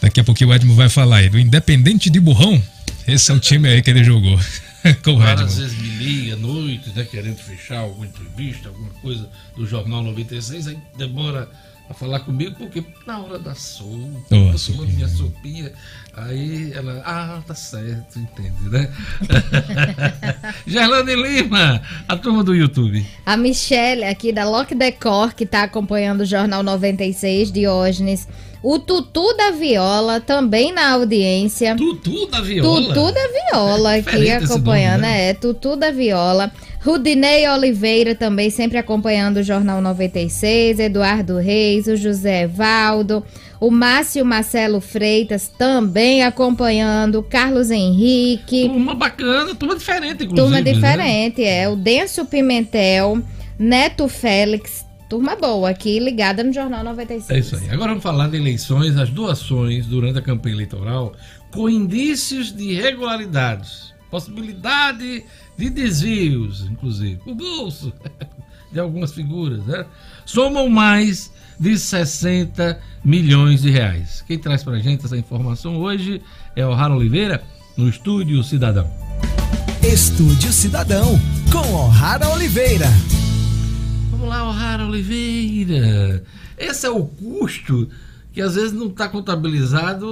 [0.00, 2.62] Daqui a pouquinho o Edmo vai falar aí do Independente de Burrão.
[3.08, 4.38] Esse é o time aí que ele jogou.
[5.04, 5.62] com o Várias Edmo.
[5.62, 10.68] vezes me liga à noite, né, querendo fechar alguma entrevista, alguma coisa do Jornal 96,
[10.68, 11.48] aí demora
[11.90, 13.90] a falar comigo, porque na hora da sopa,
[14.30, 15.72] Oh, tomando minha sopinha,
[16.14, 18.88] aí ela, ah, tá certo, entende, né?
[20.64, 23.04] Gerlane Lima, a turma do YouTube.
[23.26, 28.28] A Michelle, aqui da Lock Decor, que tá acompanhando o Jornal 96, Diógenes.
[28.62, 31.74] O Tutu da Viola, também na audiência.
[31.76, 32.94] Tutu da Viola?
[32.94, 35.28] Tutu da Viola, aqui Diferente esse acompanhando, nome, né?
[35.30, 36.52] é, Tutu da Viola.
[36.84, 43.22] Rudinei Oliveira também sempre acompanhando o Jornal 96, Eduardo Reis, o José Valdo,
[43.60, 48.66] o Márcio Marcelo Freitas também acompanhando, Carlos Henrique.
[48.68, 50.36] Turma bacana, turma diferente, inclusive.
[50.36, 50.62] Turma né?
[50.62, 51.68] diferente, é.
[51.68, 53.22] O Denso Pimentel,
[53.58, 57.30] Neto Félix, turma boa aqui, ligada no Jornal 96.
[57.30, 57.68] É isso aí.
[57.74, 61.12] Agora vamos falar de eleições, as doações durante a campanha eleitoral
[61.50, 65.24] com indícios de irregularidades, possibilidade
[65.58, 67.92] de desvios, inclusive, o bolso.
[68.72, 69.84] de algumas figuras, né?
[70.24, 74.22] Somam mais de 60 milhões de reais.
[74.28, 76.22] Quem traz pra gente essa informação hoje
[76.54, 77.42] é o Raro Oliveira,
[77.76, 78.88] no Estúdio Cidadão.
[79.82, 81.18] Estúdio Cidadão,
[81.50, 82.86] com O'Hara Oliveira.
[84.20, 86.22] Vamos lá, O'Hara Oliveira.
[86.58, 87.88] Esse é o custo
[88.34, 90.06] que às vezes não está contabilizado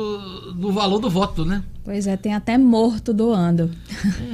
[0.56, 1.62] no valor do voto, né?
[1.84, 3.70] Pois é, tem até morto doando.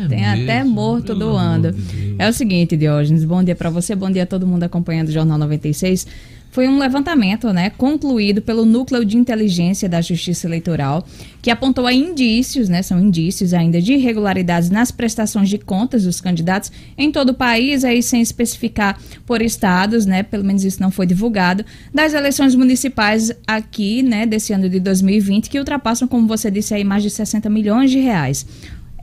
[0.04, 0.44] É tem mesmo?
[0.44, 1.72] até morto doando.
[1.72, 2.14] de.
[2.16, 5.12] É o seguinte, Diógenes, bom dia para você, bom dia a todo mundo acompanhando o
[5.12, 6.06] Jornal 96.
[6.54, 11.04] Foi um levantamento, né, concluído pelo Núcleo de Inteligência da Justiça Eleitoral,
[11.42, 16.20] que apontou a indícios, né, são indícios ainda de irregularidades nas prestações de contas dos
[16.20, 18.96] candidatos em todo o país, aí sem especificar
[19.26, 24.52] por estados, né, pelo menos isso não foi divulgado, das eleições municipais aqui, né, desse
[24.52, 28.46] ano de 2020, que ultrapassam, como você disse aí, mais de 60 milhões de reais.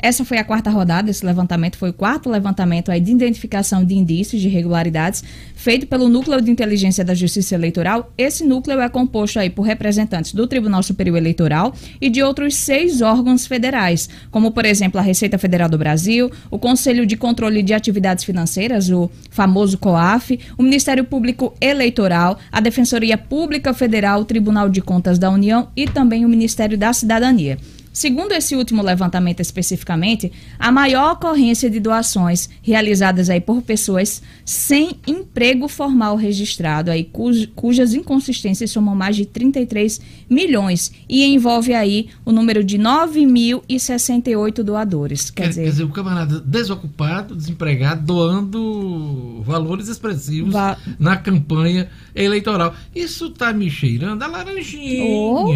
[0.02, 4.42] Essa foi a quarta rodada, esse levantamento foi o quarto levantamento de identificação de indícios
[4.42, 5.24] de irregularidades
[5.56, 8.12] feito pelo Núcleo de Inteligência da Justiça Eleitoral.
[8.18, 13.02] Esse núcleo é composto aí por representantes do Tribunal Superior Eleitoral e de outros seis
[13.02, 17.74] órgãos federais, como por exemplo a Receita Federal do Brasil, o Conselho de Controle de
[17.74, 24.68] Atividades Financeiras, o famoso COAF, o Ministério Público Eleitoral, a Defensoria Pública Federal, o Tribunal
[24.68, 27.60] de Contas da União e também o Ministério da Cidadania.
[27.94, 34.92] Segundo esse último levantamento especificamente, a maior ocorrência de doações realizadas aí por pessoas sem
[35.06, 42.08] emprego formal registrado, aí, cuj- cujas inconsistências somam mais de 33 milhões e envolve aí
[42.26, 45.30] o número de 9.068 doadores.
[45.30, 51.90] Quer, Quer, dizer, quer dizer, o camarada desocupado, desempregado, doando valores expressivos Va- na campanha
[52.16, 52.74] eleitoral.
[52.96, 55.04] Isso tá me cheirando a laranjinha.
[55.06, 55.54] Oh.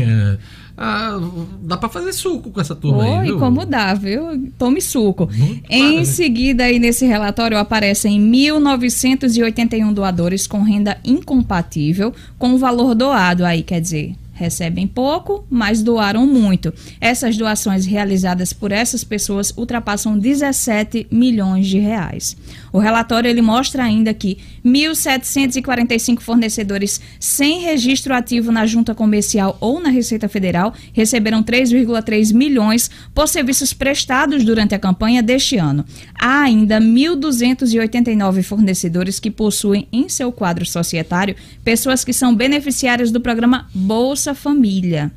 [0.78, 1.18] Ah,
[1.62, 3.40] dá pra fazer suco com essa turma Oh, aí, e viu?
[3.40, 4.52] como dá, viu?
[4.58, 5.30] Tome suco.
[5.70, 6.06] em claro, né?
[6.06, 13.64] seguida, aí nesse relatório aparecem 1.981 doadores com renda incompatível com o valor doado aí,
[13.64, 16.74] quer dizer, recebem pouco, mas doaram muito.
[17.00, 22.36] Essas doações realizadas por essas pessoas ultrapassam 17 milhões de reais.
[22.72, 29.80] O relatório ele mostra ainda que 1.745 fornecedores sem registro ativo na junta comercial ou
[29.80, 35.86] na Receita Federal receberam 3,3 milhões por serviços prestados durante a campanha deste ano.
[36.20, 43.22] Há ainda 1.289 fornecedores que possuem em seu quadro societário pessoas que são beneficiárias do
[43.22, 45.12] programa Bolsa Família.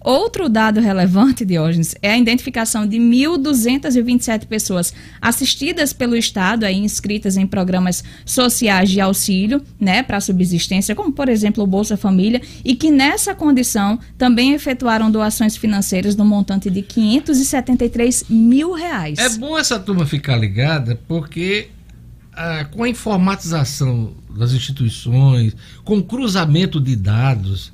[0.00, 7.36] Outro dado relevante, Diógenes, é a identificação de 1.227 pessoas assistidas pelo Estado, aí, inscritas
[7.36, 12.76] em programas sociais de auxílio, né, para subsistência, como por exemplo o Bolsa Família, e
[12.76, 19.18] que nessa condição também efetuaram doações financeiras no montante de 573 mil reais.
[19.18, 21.70] É bom essa turma ficar ligada, porque
[22.32, 27.72] ah, com a informatização das instituições, com o cruzamento de dados,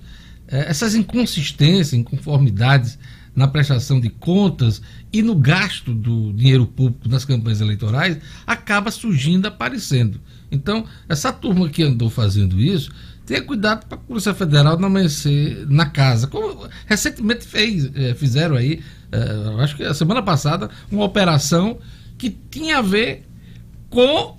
[0.60, 2.98] essas inconsistências, inconformidades
[3.34, 4.80] na prestação de contas
[5.12, 10.20] e no gasto do dinheiro público nas campanhas eleitorais, acaba surgindo, aparecendo.
[10.52, 12.92] Então, essa turma que andou fazendo isso,
[13.26, 16.28] tenha cuidado para a Polícia Federal não amanhecer na casa.
[16.28, 18.80] Como recentemente fez, eh, fizeram aí,
[19.10, 21.78] eh, acho que a semana passada, uma operação
[22.16, 23.26] que tinha a ver
[23.90, 24.36] com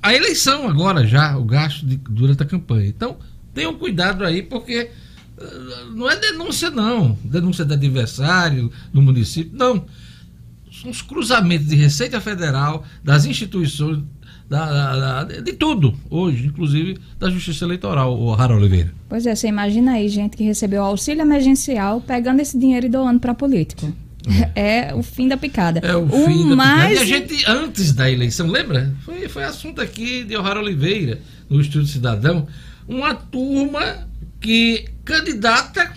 [0.00, 2.86] a eleição agora já, o gasto de- durante a campanha.
[2.86, 3.16] Então,
[3.52, 4.90] tenham cuidado aí, porque
[5.94, 7.16] não é denúncia, não.
[7.24, 9.84] Denúncia de adversário do município, não.
[10.80, 14.00] São os cruzamentos de Receita Federal, das instituições,
[14.48, 18.92] da, da- de tudo, hoje, inclusive da Justiça Eleitoral, o Rara Oliveira.
[19.08, 23.20] Pois é, você imagina aí gente que recebeu auxílio emergencial pegando esse dinheiro e doando
[23.20, 23.92] para político.
[24.54, 24.94] É.
[24.94, 25.80] o fim da picada.
[25.80, 27.08] É o, fim da mais picada.
[27.10, 28.94] E a gente, antes da eleição, lembra?
[29.04, 32.46] Foi, foi assunto aqui de O'Hara Oliveira, no Estúdio Cidadão.
[32.86, 34.06] Uma turma
[34.40, 35.90] que candidata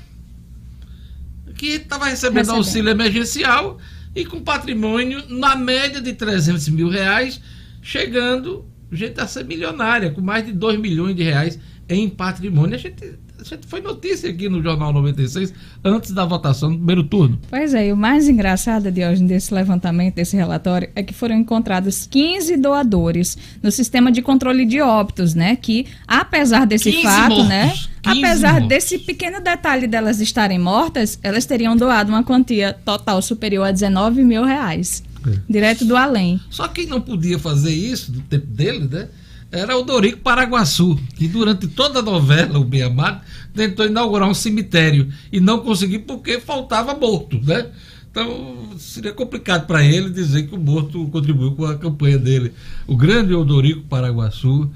[1.56, 2.56] que estava recebendo Recebendo.
[2.56, 3.78] auxílio emergencial
[4.16, 7.42] e com patrimônio na média de 300 mil reais,
[7.82, 11.60] chegando gente a ser milionária, com mais de 2 milhões de reais
[11.90, 12.76] em patrimônio.
[12.76, 13.31] A gente, a gente
[13.68, 17.40] foi notícia aqui no Jornal 96, antes da votação do primeiro turno.
[17.50, 21.36] Pois é, e o mais engraçado de hoje desse levantamento, desse relatório, é que foram
[21.36, 25.56] encontrados 15 doadores no sistema de controle de óbitos, né?
[25.56, 27.74] Que, apesar desse 15 fato, mortos, né?
[28.04, 28.70] 15 Apesar mortos.
[28.70, 34.24] desse pequeno detalhe delas estarem mortas, elas teriam doado uma quantia total superior a 19
[34.24, 35.04] mil reais.
[35.48, 36.40] Direto do além.
[36.50, 39.08] Só quem não podia fazer isso do tempo dele, né?
[39.52, 43.22] Era o Dorico Paraguaçu, que durante toda a novela, o Bem Amado,
[43.54, 47.68] tentou inaugurar um cemitério e não conseguiu porque faltava morto, né?
[48.10, 52.54] Então seria complicado para ele dizer que o morto contribuiu com a campanha dele.
[52.88, 54.70] O grande Odorico Paraguaçu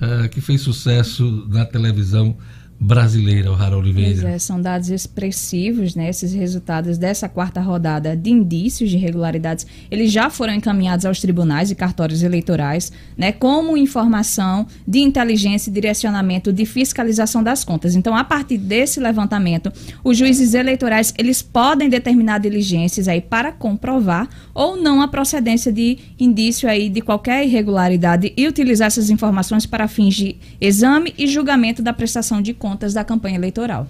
[0.00, 2.36] ah, que fez sucesso na televisão
[2.80, 4.30] brasileira, o Rara Oliveira.
[4.30, 6.08] é, são dados expressivos, né?
[6.08, 11.72] Esses resultados dessa quarta rodada de indícios de irregularidades, eles já foram encaminhados aos tribunais
[11.72, 13.32] e cartórios eleitorais, né?
[13.32, 17.96] Como informação de inteligência e direcionamento de fiscalização das contas.
[17.96, 19.72] Então, a partir desse levantamento,
[20.04, 25.98] os juízes eleitorais, eles podem determinar diligências aí para comprovar ou não a procedência de
[26.18, 31.82] indício aí de qualquer irregularidade e utilizar essas informações para fins de exame e julgamento
[31.82, 33.86] da prestação de contas da campanha eleitoral.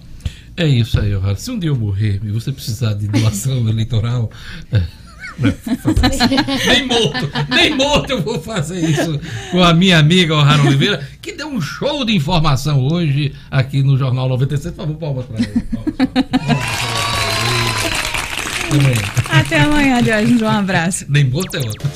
[0.55, 1.35] É isso aí, O'Hara.
[1.35, 4.29] Se um dia eu morrer e você precisar de doação eleitoral.
[4.71, 4.81] é,
[5.39, 6.67] isso.
[6.67, 9.19] nem morto, nem morto eu vou fazer isso
[9.51, 13.97] com a minha amiga O'Hara Oliveira, que deu um show de informação hoje aqui no
[13.97, 14.75] Jornal 96.
[14.75, 15.61] Por favor, palmas para ele.
[15.71, 16.69] Palmas, palmas.
[18.69, 19.01] Até amanhã.
[19.29, 20.41] Até amanhã, Diógenes.
[20.41, 21.05] Um abraço.
[21.07, 21.89] Nem morto é outro.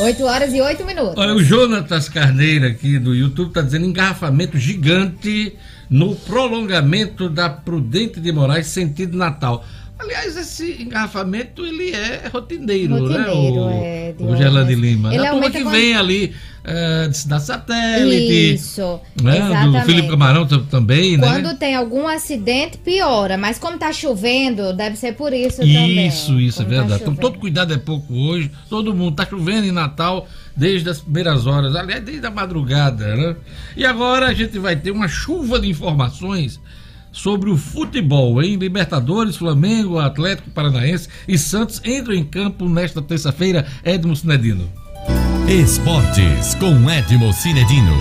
[0.00, 1.14] 8 horas e 8 minutos.
[1.16, 5.54] Olha, o Jonatas Carneiro aqui do YouTube está dizendo engarrafamento gigante
[5.88, 9.64] no prolongamento da Prudente de Moraes sentido Natal.
[9.98, 13.18] Aliás, esse engarrafamento ele é rotineiro, né?
[13.18, 14.38] Rotineiro, O, é, o Diógenes.
[14.38, 15.14] Gerlando Lima.
[15.14, 16.34] Ele Na turma que quando- vem ali
[17.10, 18.54] de Cidade Satélite.
[18.54, 19.32] Isso, Né?
[19.32, 19.84] Do exatamente.
[19.84, 21.26] Felipe Camarão tam- também, né?
[21.26, 23.36] Quando tem algum acidente, piora.
[23.36, 26.06] Mas como tá chovendo, deve ser por isso também.
[26.06, 26.94] Isso, isso, é tá verdade.
[27.02, 27.20] Então, chovendo.
[27.20, 28.50] todo cuidado é pouco hoje.
[28.70, 33.36] Todo mundo tá chovendo em Natal desde as primeiras horas, aliás, desde a madrugada, né?
[33.76, 36.58] E agora a gente vai ter uma chuva de informações
[37.12, 38.56] sobre o futebol, hein?
[38.56, 43.66] Libertadores, Flamengo, Atlético Paranaense e Santos entram em campo nesta terça-feira.
[43.84, 44.68] Edmo Sinedino.
[45.48, 47.94] Esportes com Edmo Cinedino.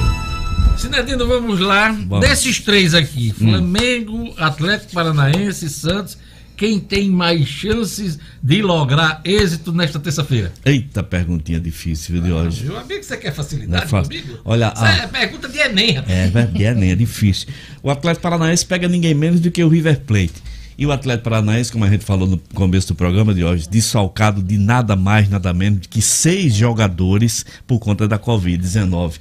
[0.77, 1.91] Sinedino, vamos lá.
[1.91, 2.21] Vamos.
[2.21, 6.17] Desses três aqui, Flamengo, Atlético Paranaense e Santos,
[6.55, 10.53] quem tem mais chances de lograr êxito nesta terça-feira?
[10.63, 12.63] Eita, perguntinha difícil, viu, de hoje.
[12.65, 14.09] Meu amigo, você quer é facilidade fácil.
[14.09, 14.39] comigo?
[14.45, 16.13] Olha, a- é pergunta de Enem, rapaz.
[16.15, 17.49] É verdade, é, é difícil.
[17.83, 20.33] O Atlético Paranaense pega ninguém menos do que o River Plate.
[20.77, 24.41] E o Atlético Paranaense, como a gente falou no começo do programa de hoje, desfalcado
[24.41, 29.13] de nada mais, nada menos que seis jogadores por conta da Covid-19.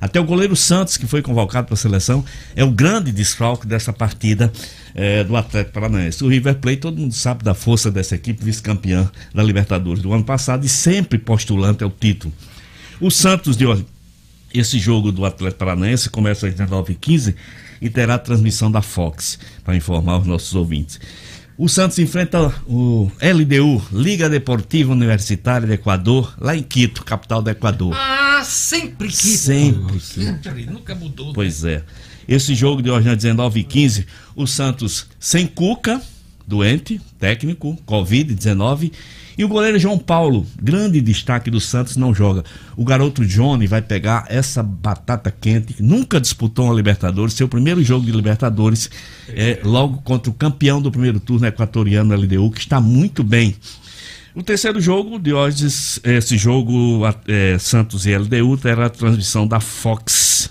[0.00, 3.92] Até o goleiro Santos, que foi convocado para a seleção, é o grande desfalque dessa
[3.92, 4.52] partida
[4.94, 6.22] eh, do Atlético Paranaense.
[6.22, 10.22] O River Plate, todo mundo sabe da força dessa equipe, vice-campeã da Libertadores do ano
[10.22, 12.32] passado e sempre postulante ao título.
[13.00, 13.84] O Santos de hoje
[14.52, 17.34] esse jogo do Atlético Paranaense começa às 19h15
[17.80, 21.00] e terá transmissão da Fox, para informar os nossos ouvintes.
[21.56, 27.50] O Santos enfrenta o LDU, Liga Deportiva Universitária do Equador, lá em Quito, capital do
[27.50, 27.94] Equador.
[27.96, 29.16] Ah, sempre que.
[29.16, 30.66] Sempre, sempre.
[30.66, 31.26] Nunca mudou.
[31.26, 31.32] né?
[31.34, 31.82] Pois é.
[32.28, 34.06] Esse jogo de hoje às 19h15,
[34.36, 36.00] o Santos sem Cuca,
[36.46, 38.92] doente, técnico, Covid-19.
[39.38, 42.42] E o goleiro João Paulo, grande destaque do Santos, não joga.
[42.76, 47.80] O garoto Johnny vai pegar essa batata quente, que nunca disputou uma Libertadores, seu primeiro
[47.84, 48.90] jogo de Libertadores,
[49.28, 53.54] é logo contra o campeão do primeiro turno equatoriano LDU, que está muito bem.
[54.34, 59.60] O terceiro jogo de hoje, esse jogo é, Santos e LDU, terá a transmissão da
[59.60, 60.50] Fox.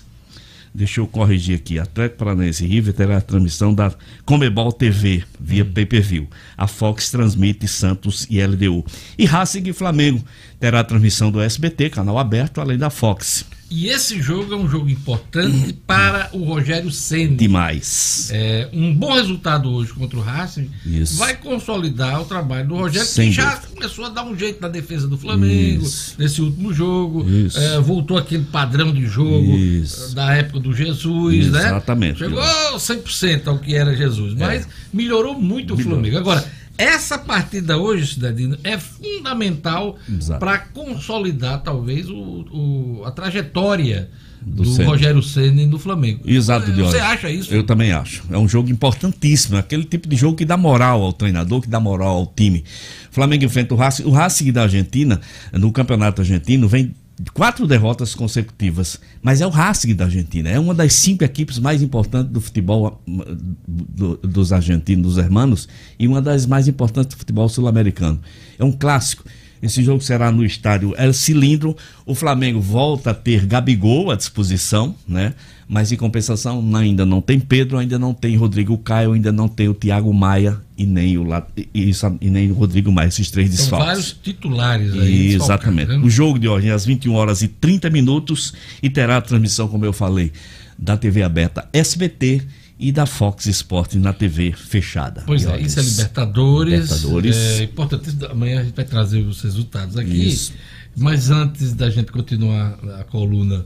[0.74, 1.78] Deixa eu corrigir aqui.
[1.78, 3.92] Atlético Paranaense e River terá a transmissão da
[4.24, 6.28] Comebol TV via pay-per-view.
[6.56, 8.84] A Fox transmite Santos e LDU.
[9.16, 10.24] E Racing e Flamengo
[10.58, 13.44] terá a transmissão do SBT, canal aberto, além da Fox.
[13.70, 17.36] E esse jogo é um jogo importante para o Rogério Ceni.
[17.36, 18.30] Demais.
[18.32, 21.18] É, um bom resultado hoje contra o Racing Isso.
[21.18, 23.74] vai consolidar o trabalho do Rogério, Sem que já dúvida.
[23.74, 26.14] começou a dar um jeito na defesa do Flamengo Isso.
[26.18, 27.26] nesse último jogo.
[27.54, 30.14] É, voltou aquele padrão de jogo Isso.
[30.14, 31.66] da época do Jesus, né?
[31.66, 32.20] Exatamente.
[32.20, 35.78] Chegou 100% ao que era Jesus, mas melhorou muito o.
[35.78, 36.16] Flamengo.
[36.16, 36.42] Agora,
[36.78, 39.98] essa partida hoje, Cidadino, é fundamental
[40.38, 44.08] para consolidar talvez o, o- a trajetória
[44.40, 44.84] do, Do.
[44.84, 46.20] Rogério Ceni no Flamengo.
[46.24, 46.90] Exato, Diogo.
[46.90, 47.52] Você acha isso?
[47.52, 48.22] Eu também acho.
[48.30, 49.56] É um jogo importantíssimo.
[49.56, 52.64] é Aquele tipo de jogo que dá moral ao treinador, que dá moral ao time.
[53.10, 54.04] O Flamengo enfrenta o Racing.
[54.04, 55.20] O Racing da Argentina,
[55.52, 56.94] no campeonato argentino, vem
[57.34, 59.00] quatro derrotas consecutivas.
[59.22, 60.48] Mas é o Racing da Argentina.
[60.48, 65.68] É uma das cinco equipes mais importantes do futebol uh, do- dos argentinos, dos hermanos,
[65.98, 68.20] e uma das mais importantes do futebol sul-americano.
[68.58, 69.24] É um clássico.
[69.62, 71.76] Esse jogo será no estádio El Cilindro.
[72.06, 75.34] O Flamengo volta a ter Gabigol à disposição, né?
[75.68, 79.68] Mas em compensação ainda não tem Pedro, ainda não tem Rodrigo Caio, ainda não tem
[79.68, 81.92] o Thiago Maia e nem o, e, e-
[82.22, 83.86] e nem o Rodrigo Maia, esses três São desfalques.
[83.86, 85.34] vários titulares aí.
[85.34, 85.88] Exatamente.
[85.88, 86.06] desfalcados, né?
[86.06, 89.68] O jogo de hoje é às 21 horas e 30 minutos e terá a transmissão,
[89.68, 90.32] como eu falei,
[90.78, 92.42] da TV aberta SBT
[92.78, 95.22] e da Fox Sports na TV fechada.
[95.26, 96.80] Pois é, isso é Libertadores.
[96.90, 97.36] Libertadores.
[97.36, 100.28] É importante, amanhã a gente vai trazer os resultados aqui.
[100.28, 100.52] Isso.
[100.96, 103.64] Mas antes da gente continuar a coluna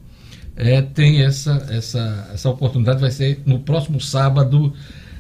[0.55, 3.01] é, tem essa, essa, essa oportunidade.
[3.01, 4.73] Vai ser no próximo sábado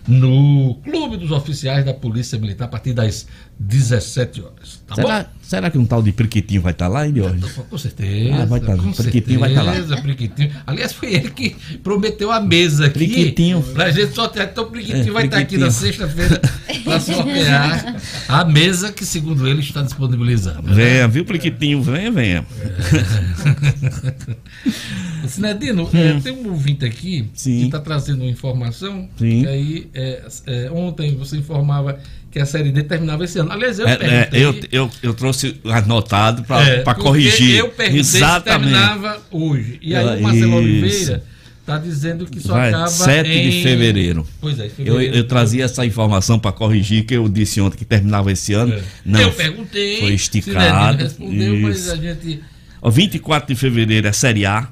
[0.06, 3.26] no Clube dos Oficiais da Polícia Militar, a partir das
[3.62, 4.80] 17 horas.
[4.86, 5.28] Tá será, bom?
[5.42, 7.52] será que um tal de Priquitinho vai estar lá, hein, Diógenes?
[7.52, 8.34] Com certeza.
[8.42, 9.74] Ah, vai tá- com Priquitinho vai tá lá.
[9.74, 10.50] certeza, Priquitinho.
[10.66, 11.50] Aliás, foi ele que
[11.82, 12.94] prometeu a mesa aqui.
[13.06, 13.62] Priquitinho.
[13.62, 14.48] Pra gente sortear.
[14.50, 16.40] Então, o Priquitinho É, vai estar aqui na sexta-feira
[16.84, 17.96] para sortear
[18.28, 20.62] a mesa que, segundo ele, está disponibilizando.
[20.62, 20.72] né?
[20.74, 21.82] Venha, viu, Priquitinho?
[21.82, 22.46] Venha, venha.
[25.28, 27.28] Sinedino, é, tem um ouvinte aqui Hum.
[27.34, 27.58] Sim.
[27.60, 29.08] que está trazendo uma informação.
[29.18, 29.42] Sim.
[29.42, 31.98] Que aí, é, é, ontem você informava
[32.30, 33.50] que a série D terminava esse ano.
[33.52, 34.40] Aliás, eu É, é, perguntei.
[34.44, 37.56] eu, eu, eu trouxe anotado para É, corrigir.
[37.58, 38.70] Eu perguntei se Exatamente.
[38.72, 39.78] terminava hoje.
[39.82, 40.54] E aí o Marcelo isso.
[40.56, 41.24] Oliveira
[41.60, 43.50] está dizendo que só Vai, acaba 7 em...
[43.50, 44.26] de fevereiro.
[44.40, 45.16] Pois é, em Eu, fevereiro.
[45.16, 48.74] eu trazia essa informação para corrigir, que eu disse ontem que terminava esse ano.
[48.74, 48.82] É.
[49.04, 50.00] Não, eu perguntei.
[50.00, 51.02] foi esticado.
[51.02, 51.92] respondeu, mas Isso.
[51.92, 52.40] a gente...
[52.82, 54.68] Ó, 24 de fevereiro é a Série A,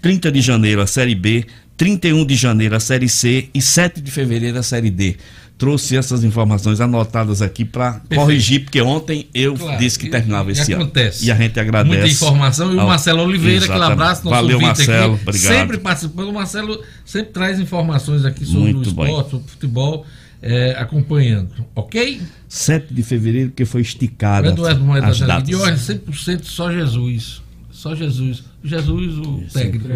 [0.00, 1.44] 30 de janeiro a Série B,
[1.76, 5.16] 31 de janeiro a Série C e 7 de fevereiro a Série D.
[5.58, 10.52] Trouxe essas informações anotadas aqui para corrigir, porque ontem eu Claro, disse que terminava e
[10.52, 11.18] esse acontece.
[11.18, 11.26] ano.
[11.28, 11.96] E a gente agradece.
[11.96, 12.72] Muita informação.
[12.72, 13.92] E o Marcelo Oliveira, aquele Exatamente.
[13.92, 15.14] abraço, nosso Valeu, Marcelo.
[15.14, 15.22] aqui.
[15.28, 15.52] Obrigado.
[15.52, 16.28] Sempre participando.
[16.28, 19.04] O Marcelo sempre traz informações aqui sobre Muito o bem.
[19.04, 20.06] esporte, sobre o futebol,
[20.40, 21.50] é, acompanhando.
[21.76, 22.20] Ok?
[22.48, 25.68] 7 de fevereiro, porque foi O esticada Eduardo Moeda as aqui, de datas.
[25.68, 27.41] hoje, 100% só Jesus.
[27.82, 28.44] Só Jesus.
[28.62, 29.88] Jesus, o técnico.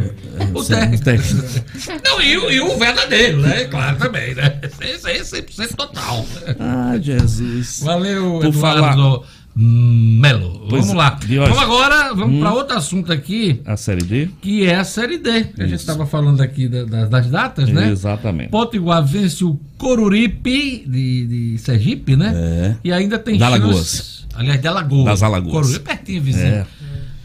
[0.54, 1.46] O sim, o técnico.
[2.04, 3.64] Não, e, o- e o verdadeiro, né?
[3.66, 4.60] Claro também, né?
[4.80, 6.26] Esse aí é 100% total.
[6.58, 7.82] Ah, Jesus.
[7.84, 9.22] Valeu, Por Eduardo
[9.54, 10.66] Melo.
[10.68, 11.16] Pois vamos lá.
[11.24, 12.40] Vamos agora, vamos Hum.
[12.40, 14.28] para outro assunto aqui, A Série D?
[14.42, 15.44] que é a Série D.
[15.44, 15.84] que A gente Isso.
[15.84, 17.88] estava falando aqui da- da- das datas, né?
[17.90, 18.50] Exatamente.
[18.50, 22.32] Potiguar vence o Coruripe de, de Sergipe, né?
[22.34, 22.76] É.
[22.82, 24.16] E ainda tem Da chance- Alagoas.
[24.34, 25.04] Aliás, de Alagoas.
[25.06, 25.52] Das Alagoas.
[25.54, 26.46] Coruripe, pertinho, vizinho.
[26.46, 26.66] É.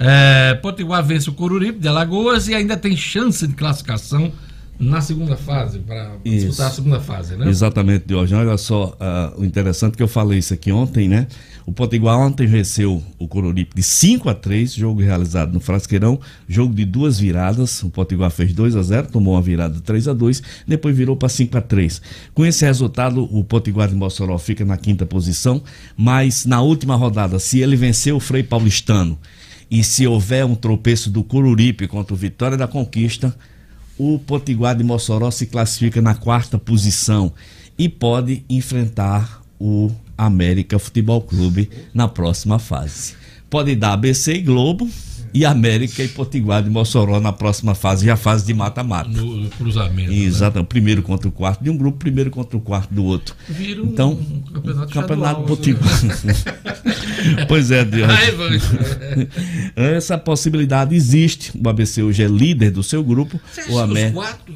[0.03, 4.31] É, Potiguar vence o Coruripe de Alagoas e ainda tem chance de classificação
[4.79, 7.47] na segunda fase, para disputar a segunda fase, né?
[7.47, 8.33] Exatamente, Diogo.
[8.33, 11.27] Olha só, ah, o interessante que eu falei isso aqui ontem, né?
[11.67, 16.73] O Potiguar ontem venceu o Coruripe de 5 a 3 jogo realizado no Frasqueirão, jogo
[16.73, 17.83] de duas viradas.
[17.83, 21.15] O Potiguar fez 2 a 0 tomou uma virada de 3 a 2 depois virou
[21.15, 22.01] para 5 a 3
[22.33, 25.61] Com esse resultado, o Potiguar de Mossoró fica na quinta posição,
[25.95, 29.19] mas na última rodada, se ele vencer o Frei Paulistano
[29.71, 33.33] e se houver um tropeço do Coruripe contra o Vitória da Conquista,
[33.97, 37.31] o Potiguar de Mossoró se classifica na quarta posição
[37.77, 43.13] e pode enfrentar o América Futebol Clube na próxima fase.
[43.49, 44.89] Pode dar ABC e Globo
[45.33, 49.09] e América e Potiguar de Mossoró na próxima fase, já fase de mata-mata.
[49.09, 50.12] No cruzamento.
[50.12, 50.17] né?
[50.17, 53.36] Exato, o primeiro contra o quarto de um grupo, primeiro contra o quarto do outro.
[53.49, 56.01] Vira um- então, um campeonato campeonato Potiguar.
[57.47, 58.09] pois é, Deus.
[58.09, 59.28] Ai, Evangelho.
[59.75, 61.51] Essa possibilidade existe.
[61.58, 63.39] O ABC hoje é líder do seu grupo.
[63.51, 64.13] Você acha O que os América.
[64.13, 64.53] quatro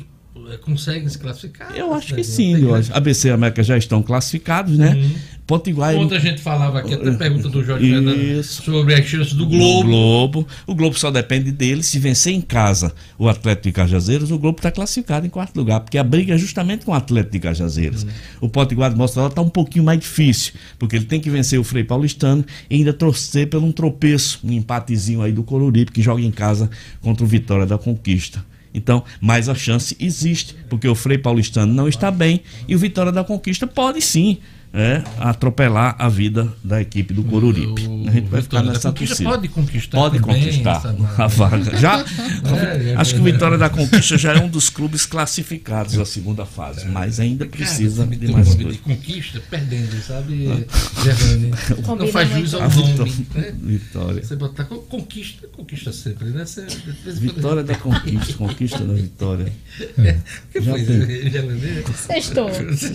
[0.62, 1.76] conseguem se classificar?
[1.76, 2.94] Eu acho que sim, eu acho.
[2.94, 5.10] ABC e América já estão classificados, né?
[5.48, 5.96] Potiguar.
[5.96, 8.64] Ontem a gente falava aqui, até pergunta do Jorge Fernando Isso.
[8.64, 9.88] sobre as chances do O Globo.
[9.88, 10.48] Globo.
[10.66, 11.84] O Globo só depende dele.
[11.84, 15.82] Se vencer em casa o Atlético de Cajazeiras, o Globo está classificado em quarto lugar,
[15.82, 18.08] porque a briga é justamente com o Atlético de Cajazeiras.
[18.42, 21.64] O Potiguar de Mostarela está um pouquinho mais difícil, porque ele tem que vencer o
[21.64, 26.24] Frei Paulistano e ainda torcer pelo um tropeço, um empatezinho aí do Coruripe, que joga
[26.24, 28.44] em casa contra o Vitória da Conquista.
[28.76, 33.12] Então, mas a chance existe, porque o Frei Paulistano não está bem e o Vitória
[33.12, 34.40] da Conquista pode sim
[34.76, 37.82] é, atropelar a vida da equipe do Coruripe.
[38.08, 39.30] a gente vai ficar nessa Conquista torcida.
[39.30, 41.78] pode conquistar Pode conquistar a vaga.
[41.78, 42.00] Já?
[42.02, 43.24] É, é acho que o.
[43.24, 48.04] Vitória da Conquista já é um dos clubes classificados da segunda fase, mas ainda precisa
[48.04, 48.72] Cara, de mais coisa.
[48.72, 50.66] de conquista, perdendo, sabe,
[51.04, 51.52] Gerrane?
[51.98, 53.10] Não faz jus ao nome.
[53.10, 53.14] Vitória.
[53.36, 53.56] né?
[53.62, 54.24] Vitória.
[54.26, 56.46] Você botar co- conquista, conquista sempre, né?
[56.46, 56.66] Você,
[57.14, 59.52] Vitória da Conquista, Conquista da Vitória.
[59.80, 60.86] O que Já foi.
[61.30, 61.84] Gerane?
[61.96, 62.50] Sextou.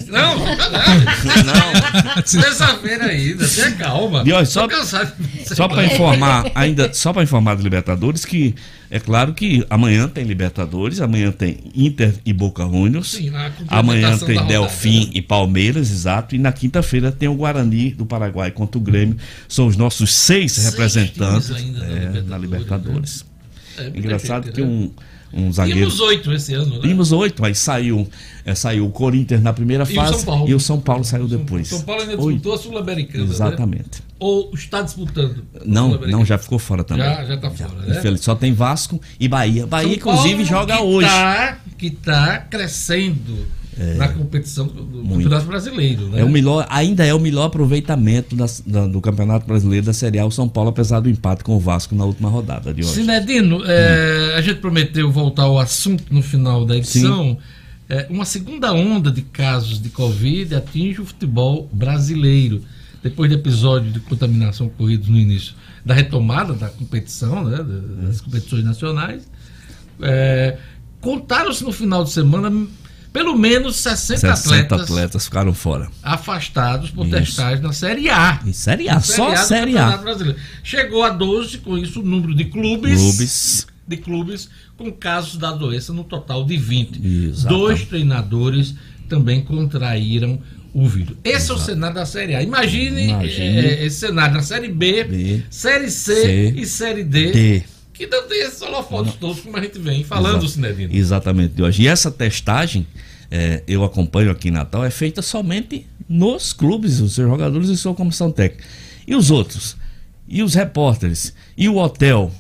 [0.08, 1.69] Não, não.
[2.30, 4.24] Terça-feira ainda, tenha calma.
[4.26, 4.66] E só,
[5.54, 8.54] só para informar, ainda só para informar do Libertadores que
[8.90, 13.12] é claro que amanhã tem Libertadores, amanhã tem Inter e Boca Juniors.
[13.12, 13.30] Sim,
[13.68, 15.10] Amanhã tem Delfim né?
[15.14, 16.34] e Palmeiras, exato.
[16.34, 19.16] E na quinta-feira tem o Guarani do Paraguai contra o Grêmio.
[19.48, 23.24] São os nossos seis, Seis representantes ainda na é, Libertadores, na Libertadores.
[23.78, 24.90] É, muita Engraçado que né?
[25.32, 25.78] Um, zagueiro.
[25.90, 26.80] Tínhamos oito esse ano, né?
[26.80, 28.08] Tínhamos oito, mas saiu,
[28.44, 30.48] é, saiu o Corinthians na primeira E o fase Paulo.
[30.48, 31.68] e o São Paulo saiu depois.
[31.68, 32.28] São Paulo ainda Oito.
[32.34, 33.24] disputou a Sul-Americana.
[33.24, 33.30] Né?
[33.30, 34.02] Exatamente.
[34.18, 35.42] Ou está disputando?
[35.64, 37.04] Não, não, já ficou fora também.
[37.04, 37.98] Já, já tá fora, né?
[37.98, 39.66] Infeliz- Só tem Vasco e Bahia.
[39.66, 41.08] Bahia, São Paulo inclusive, joga que hoje.
[41.08, 43.46] Tá, que tá crescendo
[43.96, 45.22] na competição do, do Muito.
[45.24, 46.20] Campeonato Brasileiro, né?
[46.20, 50.18] É o melhor, ainda é o melhor aproveitamento das- da- do Campeonato Brasileiro da Série
[50.18, 52.92] A, o São Paulo, apesar do empate com o Vasco na última rodada de hoje.
[52.94, 57.38] Sinedino, é, a gente prometeu voltar ao assunto no final da edição.
[57.88, 62.62] É, uma segunda onda de casos de Covid atinge o futebol brasileiro.
[63.02, 65.54] Depois de episódio de contaminação ocorridos no início
[65.84, 69.22] da retomada da competição, né, da- das competições nacionais,
[70.02, 70.56] é,
[71.00, 72.66] contaram-se no final de semana
[73.12, 75.88] pelo menos 60, 60 atletas, atletas ficaram fora.
[76.02, 77.16] afastados por Isso.
[77.16, 78.40] testagem na Série A.
[78.46, 79.96] Em Série A, Na só do Série A.
[79.96, 80.38] Brasileiro.
[80.62, 83.66] Chegou a 12, com isso o número de clubes, Clubes.
[83.88, 87.04] de clubes com casos da doença no total de 20.
[87.28, 87.54] Exato.
[87.54, 88.74] Dois treinadores
[89.08, 90.40] também contraíram
[90.72, 91.16] o vírus.
[91.24, 92.42] Esse é o cenário da Série A.
[92.42, 93.58] Imagine, Imagine.
[93.58, 97.62] eh, esse cenário na Série B, B, Série C, C, e Série D, D.
[98.00, 100.94] que não tem esses holofotes todos como a gente vem falando, Sinedino.
[100.94, 101.82] Exatamente, de hoje.
[101.82, 102.86] E essa testagem,
[103.30, 107.76] é, eu acompanho aqui em Natal, é feita somente nos clubes, os seus jogadores e
[107.76, 108.64] sua comissão técnica.
[109.06, 109.76] E os outros?
[110.26, 111.34] E os repórteres?
[111.58, 112.32] E o hotel?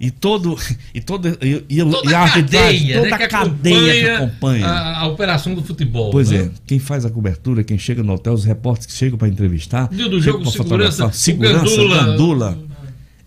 [0.00, 0.56] E todo.
[0.94, 4.10] E, todo, e, e, Toda e a arbitragem, cadeia, toda né, a que cadeia que
[4.10, 4.66] acompanha.
[4.66, 6.12] A, a operação do futebol.
[6.12, 6.38] Pois né?
[6.38, 9.88] é, quem faz a cobertura, quem chega no hotel, os repórteres que chegam para entrevistar,
[9.88, 12.04] Dia do jogo, pra segurança, o segurança, Gandula.
[12.04, 12.58] gandula.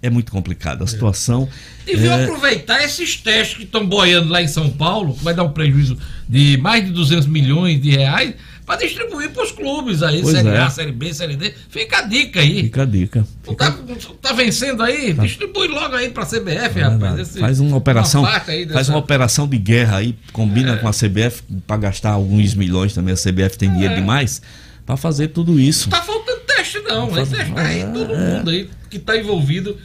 [0.08, 1.50] É muito complicado a situação.
[1.86, 5.44] Deviam é, aproveitar esses testes que estão boiando lá em São Paulo, que vai dar
[5.44, 5.98] um prejuízo
[6.28, 8.34] de mais de 200 milhões de reais,
[8.66, 10.58] para distribuir para os clubes aí, Pois Série é.
[10.60, 11.54] A, Série B, Série D.
[11.70, 12.64] Fica a dica aí.
[12.64, 13.26] Fica a dica.
[13.44, 13.78] Tu tá,
[14.22, 15.14] tá vencendo aí?
[15.14, 17.00] Distribui logo aí para a CBF, rapaz.
[17.00, 17.22] Verdade.
[17.22, 20.88] esse- faz uma operação, parte aí faz dessa- uma operação de guerra aí, combina com
[20.88, 23.14] a CBF para gastar alguns milhões também.
[23.14, 23.98] A CBF tem dinheiro É.
[23.98, 24.42] demais
[24.86, 25.90] para fazer tudo isso.
[25.90, 27.10] Tá faltando teste, não.
[27.10, 28.18] Vai testar aí todo É.
[28.38, 29.78] mundo aí que está envolvido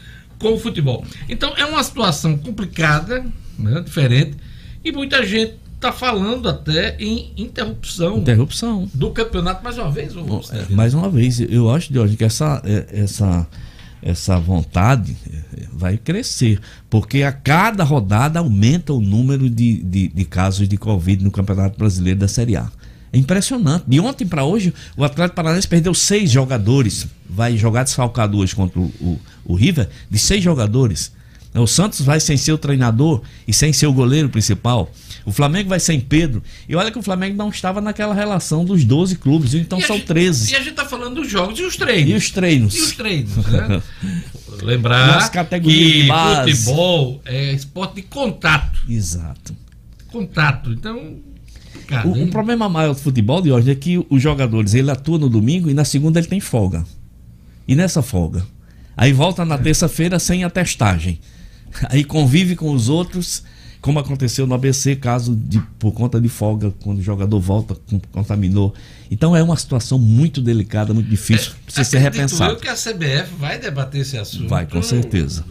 [0.42, 1.04] com o futebol.
[1.28, 3.24] Então é uma situação complicada,
[3.58, 4.36] né, diferente,
[4.84, 8.88] e muita gente está falando até em interrupção, Interrupção.
[8.92, 10.16] do campeonato mais uma vez.
[10.16, 13.46] ô, Bom, é, mais uma vez, eu acho, Jorge, que essa, é, essa,
[14.00, 16.60] essa vontade é, vai crescer,
[16.90, 21.78] porque a cada rodada aumenta o número de, de, de casos de Covid no Campeonato
[21.78, 22.70] Brasileiro da Série A.
[23.12, 23.84] É impressionante.
[23.86, 27.06] De ontem para hoje, o Atlético Paranaense perdeu seis jogadores.
[27.28, 31.12] Vai jogar desfalcado hoje contra o, o, o River, de seis jogadores.
[31.54, 34.90] O Santos vai sem seu treinador e sem seu goleiro principal.
[35.26, 36.42] O Flamengo vai sem Pedro.
[36.66, 39.96] E olha que o Flamengo não estava naquela relação dos 12 clubes, então E são
[39.96, 40.52] gente- 13.
[40.52, 42.10] E a gente tá falando dos jogos e os treinos.
[42.10, 42.74] E os treinos?
[42.74, 43.82] E os treinos, né?
[44.62, 46.52] Lembrar as categorias que de base.
[46.52, 48.80] futebol é esporte de contato.
[48.88, 49.54] Exato.
[50.10, 50.70] Contato.
[50.72, 51.16] Então,
[51.86, 55.18] cara, O, o problema maior do futebol de hoje é que os jogadores ele atua
[55.18, 56.84] no domingo e na segunda ele tem folga.
[57.66, 58.44] E nessa folga,
[58.96, 61.20] aí volta na terça-feira sem a testagem.
[61.88, 63.42] Aí convive com os outros,
[63.80, 67.74] como aconteceu no ABC, caso de por conta de folga, quando o jogador volta
[68.10, 68.74] contaminou.
[69.10, 72.52] Então é uma situação muito delicada, muito difícil, precisa ser repensado.
[72.52, 74.48] eu que a CBF vai debater esse assunto.
[74.48, 75.46] Vai, com certeza.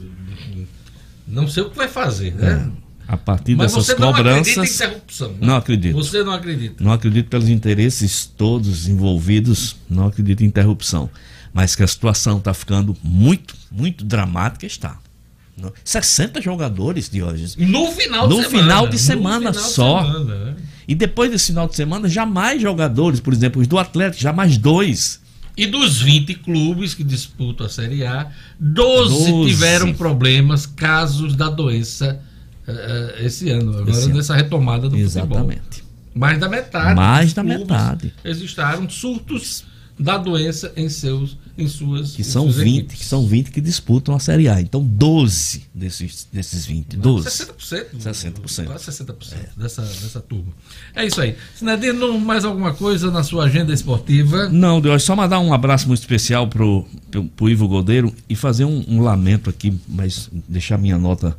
[1.28, 2.72] Não sei o que vai fazer, né?
[3.12, 4.58] A partir Mas dessas você não cobranças.
[4.58, 5.30] acredita em interrupção.
[5.32, 5.38] né?
[5.42, 5.94] Não acredito.
[5.96, 6.82] Você não acredita.
[6.82, 11.10] Não acredito pelos interesses todos envolvidos, não acredito em interrupção.
[11.54, 14.98] Mas que a situação está ficando muito, muito dramática, está.
[15.58, 17.58] Não- 60 jogadores, Diógenes.
[17.58, 18.64] No final de no semana.
[18.64, 20.04] final de No semana final de só.
[20.06, 20.56] semana, né?
[20.88, 24.32] E depois desse final de semana, já mais jogadores, por exemplo, os do Atlético, já
[24.32, 25.20] mais dois.
[25.58, 29.50] E dos 20 clubes que disputam a Série A, 12, Doze.
[29.50, 32.22] tiveram problemas, casos da doença
[32.68, 34.16] eh, eh, esse ano, agora Esse ano.
[34.16, 35.06] nessa retomada do futebol.
[35.06, 35.84] Exatamente.
[36.14, 36.96] Mais da metade.
[36.96, 38.14] Mais da metade.
[38.24, 39.64] Registraram surtos
[40.00, 42.98] da doença em seus em suas Que em são suas 20, equipes.
[42.98, 44.60] que são 20 que disputam a Série A.
[44.60, 46.98] Então, 12 desses, desses 20.
[46.98, 47.28] 12.
[47.30, 47.86] 60%.
[48.00, 48.66] 60%.
[48.66, 49.14] Quase 60%
[49.58, 50.52] dessa, dessa turma.
[50.96, 51.36] É isso aí.
[51.56, 54.50] Sinadino, mais alguma coisa na sua agenda esportiva?
[54.50, 58.66] Não, Deus, só mandar um abraço muito especial pro, pro, pro Ivo Godeiro e fazer
[58.66, 61.38] um, um lamento aqui, mas deixar minha nota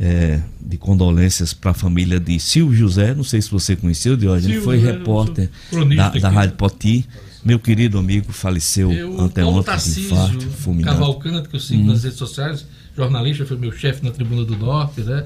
[0.00, 3.14] é, de condolências para a família de Silvio José.
[3.14, 5.50] Não sei se você conheceu, Deus, ele Silvio foi José, repórter
[5.94, 7.06] da, da Rádio Poti.
[7.44, 10.96] Meu querido amigo faleceu Eu, Paulo anteontem de infarto fulminante.
[10.98, 11.86] Cavalcante, que eu sigo Hum.
[11.86, 12.66] nas redes sociais,
[12.96, 15.24] jornalista, foi meu chefe na Tribuna do Norte, né?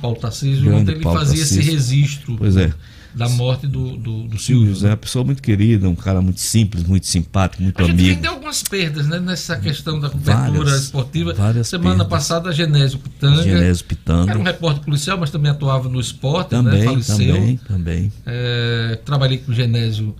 [0.00, 2.72] Paulo Tarcísio, Grande ontem ele Paulo fazia esse registro Pois é.
[3.14, 4.66] Da morte do, do, do Silvio Silvio.
[4.74, 8.00] José é uma pessoa muito querida, um cara muito simples, muito simpático, muito A gente
[8.00, 8.20] amigo.
[8.22, 11.34] tem algumas perdas né, nessa questão da cobertura Várias, esportiva.
[11.34, 12.08] várias Semana perdas.
[12.08, 13.42] passada, Genésio Pitanga.
[13.42, 14.30] Genésio Pitanga.
[14.30, 16.62] Era um repórter policial, mas também atuava no esporte, né?
[16.62, 17.16] Também, Faleceu.
[17.34, 18.12] também, também.
[18.26, 20.14] É, trabalhei com o Genésio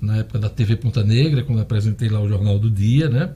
[0.00, 3.30] na época da TV Ponta Negra, quando apresentei lá o Jornal do Dia, né?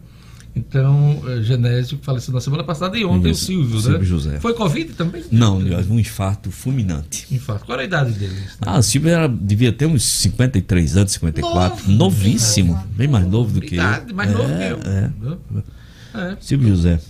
[0.59, 4.05] Então, é, Genésio faleceu na semana passada e ontem o Silvio, Silvio né?
[4.05, 4.41] José.
[4.41, 5.23] Foi Covid também?
[5.31, 7.27] Não, um infarto fulminante.
[7.31, 7.65] Infarto.
[7.65, 8.37] Qual era a idade dele?
[8.61, 11.91] Ah, o Silvio era, devia ter uns 53 anos, 54.
[11.91, 12.83] Novíssimo.
[12.97, 13.83] Bem mais novo do que eu.
[13.83, 14.81] Idade, mais novo que eu.
[14.85, 16.33] É.
[16.33, 16.37] É.
[16.41, 17.01] Silvio José.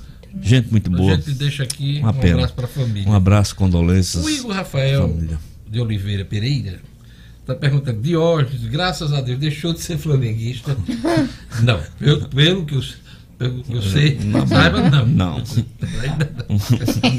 [0.43, 1.15] Gente muito boa.
[1.15, 2.35] A gente deixa aqui Uma um pena.
[2.35, 3.09] abraço para a família.
[3.09, 4.25] Um abraço, condolências.
[4.25, 5.39] O Igor Rafael Família.
[5.67, 6.81] de Oliveira Pereira
[7.41, 10.77] está perguntando: Diógenes, graças a Deus, deixou de ser flamenguista?
[11.63, 12.75] não, pelo, pelo que
[13.41, 15.07] eu, eu sei, Não, saiba, não.
[15.07, 15.43] não.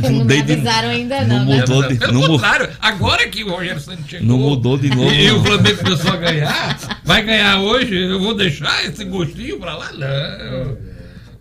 [0.01, 1.59] Não Mudei de- avisaram ainda não não, né?
[1.61, 4.27] mudou de- Pelo não contrário, agora que o Rogério Santos chegou.
[4.27, 5.39] Não mudou de novo, E, não.
[5.39, 6.99] o Flamengo começou a ganhar.
[7.05, 9.91] Vai ganhar hoje, eu vou deixar esse gostinho pra lá?
[9.93, 10.77] Não.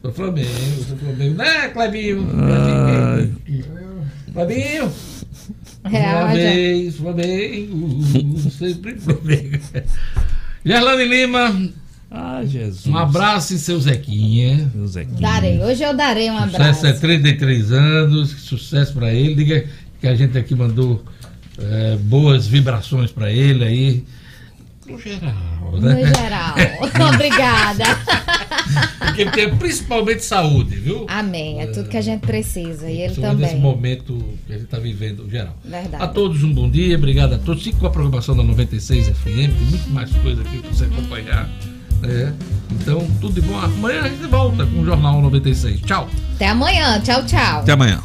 [0.02, 1.34] Sou Flamengo, sou Flamengo.
[1.36, 2.26] Né, Clebinho?
[4.32, 4.92] Clebinho?
[5.84, 6.92] Reage.
[6.92, 9.58] Flamengo, Flamengo, sempre Flamengo.
[10.64, 11.70] Gerlane Lima,
[12.10, 12.86] Ah, Jesus.
[12.86, 14.70] um abraço em seu Zequinha.
[14.74, 15.20] Meu Zequinha.
[15.20, 15.60] Darei.
[15.62, 16.86] Hoje eu darei um Sucesso abraço.
[16.86, 19.34] é 33 anos, sucesso pra ele.
[19.34, 19.66] Diga
[20.00, 21.04] que a gente aqui mandou
[21.58, 24.04] é, boas vibrações pra ele aí.
[24.86, 25.34] No geral,
[25.72, 26.12] No né?
[26.16, 26.54] geral.
[27.12, 27.84] Obrigada.
[29.04, 31.04] Porque ele tem principalmente saúde, viu?
[31.08, 31.60] Amém.
[31.60, 32.88] É tudo que a gente precisa.
[32.88, 33.56] E ele nesse também.
[33.60, 34.14] momento
[34.46, 35.54] que a gente está vivendo geral.
[35.62, 36.02] Verdade.
[36.02, 37.62] A todos um bom dia, obrigado a todos.
[37.62, 41.50] Fique com a programação da 96 FM, tem muito mais coisa aqui para você acompanhar.
[42.02, 42.32] É.
[42.70, 43.58] Então, tudo de bom.
[43.58, 45.80] Amanhã a gente volta com o Jornal 96.
[45.82, 46.08] Tchau.
[46.34, 47.00] Até amanhã.
[47.00, 47.60] Tchau, tchau.
[47.60, 48.02] Até amanhã.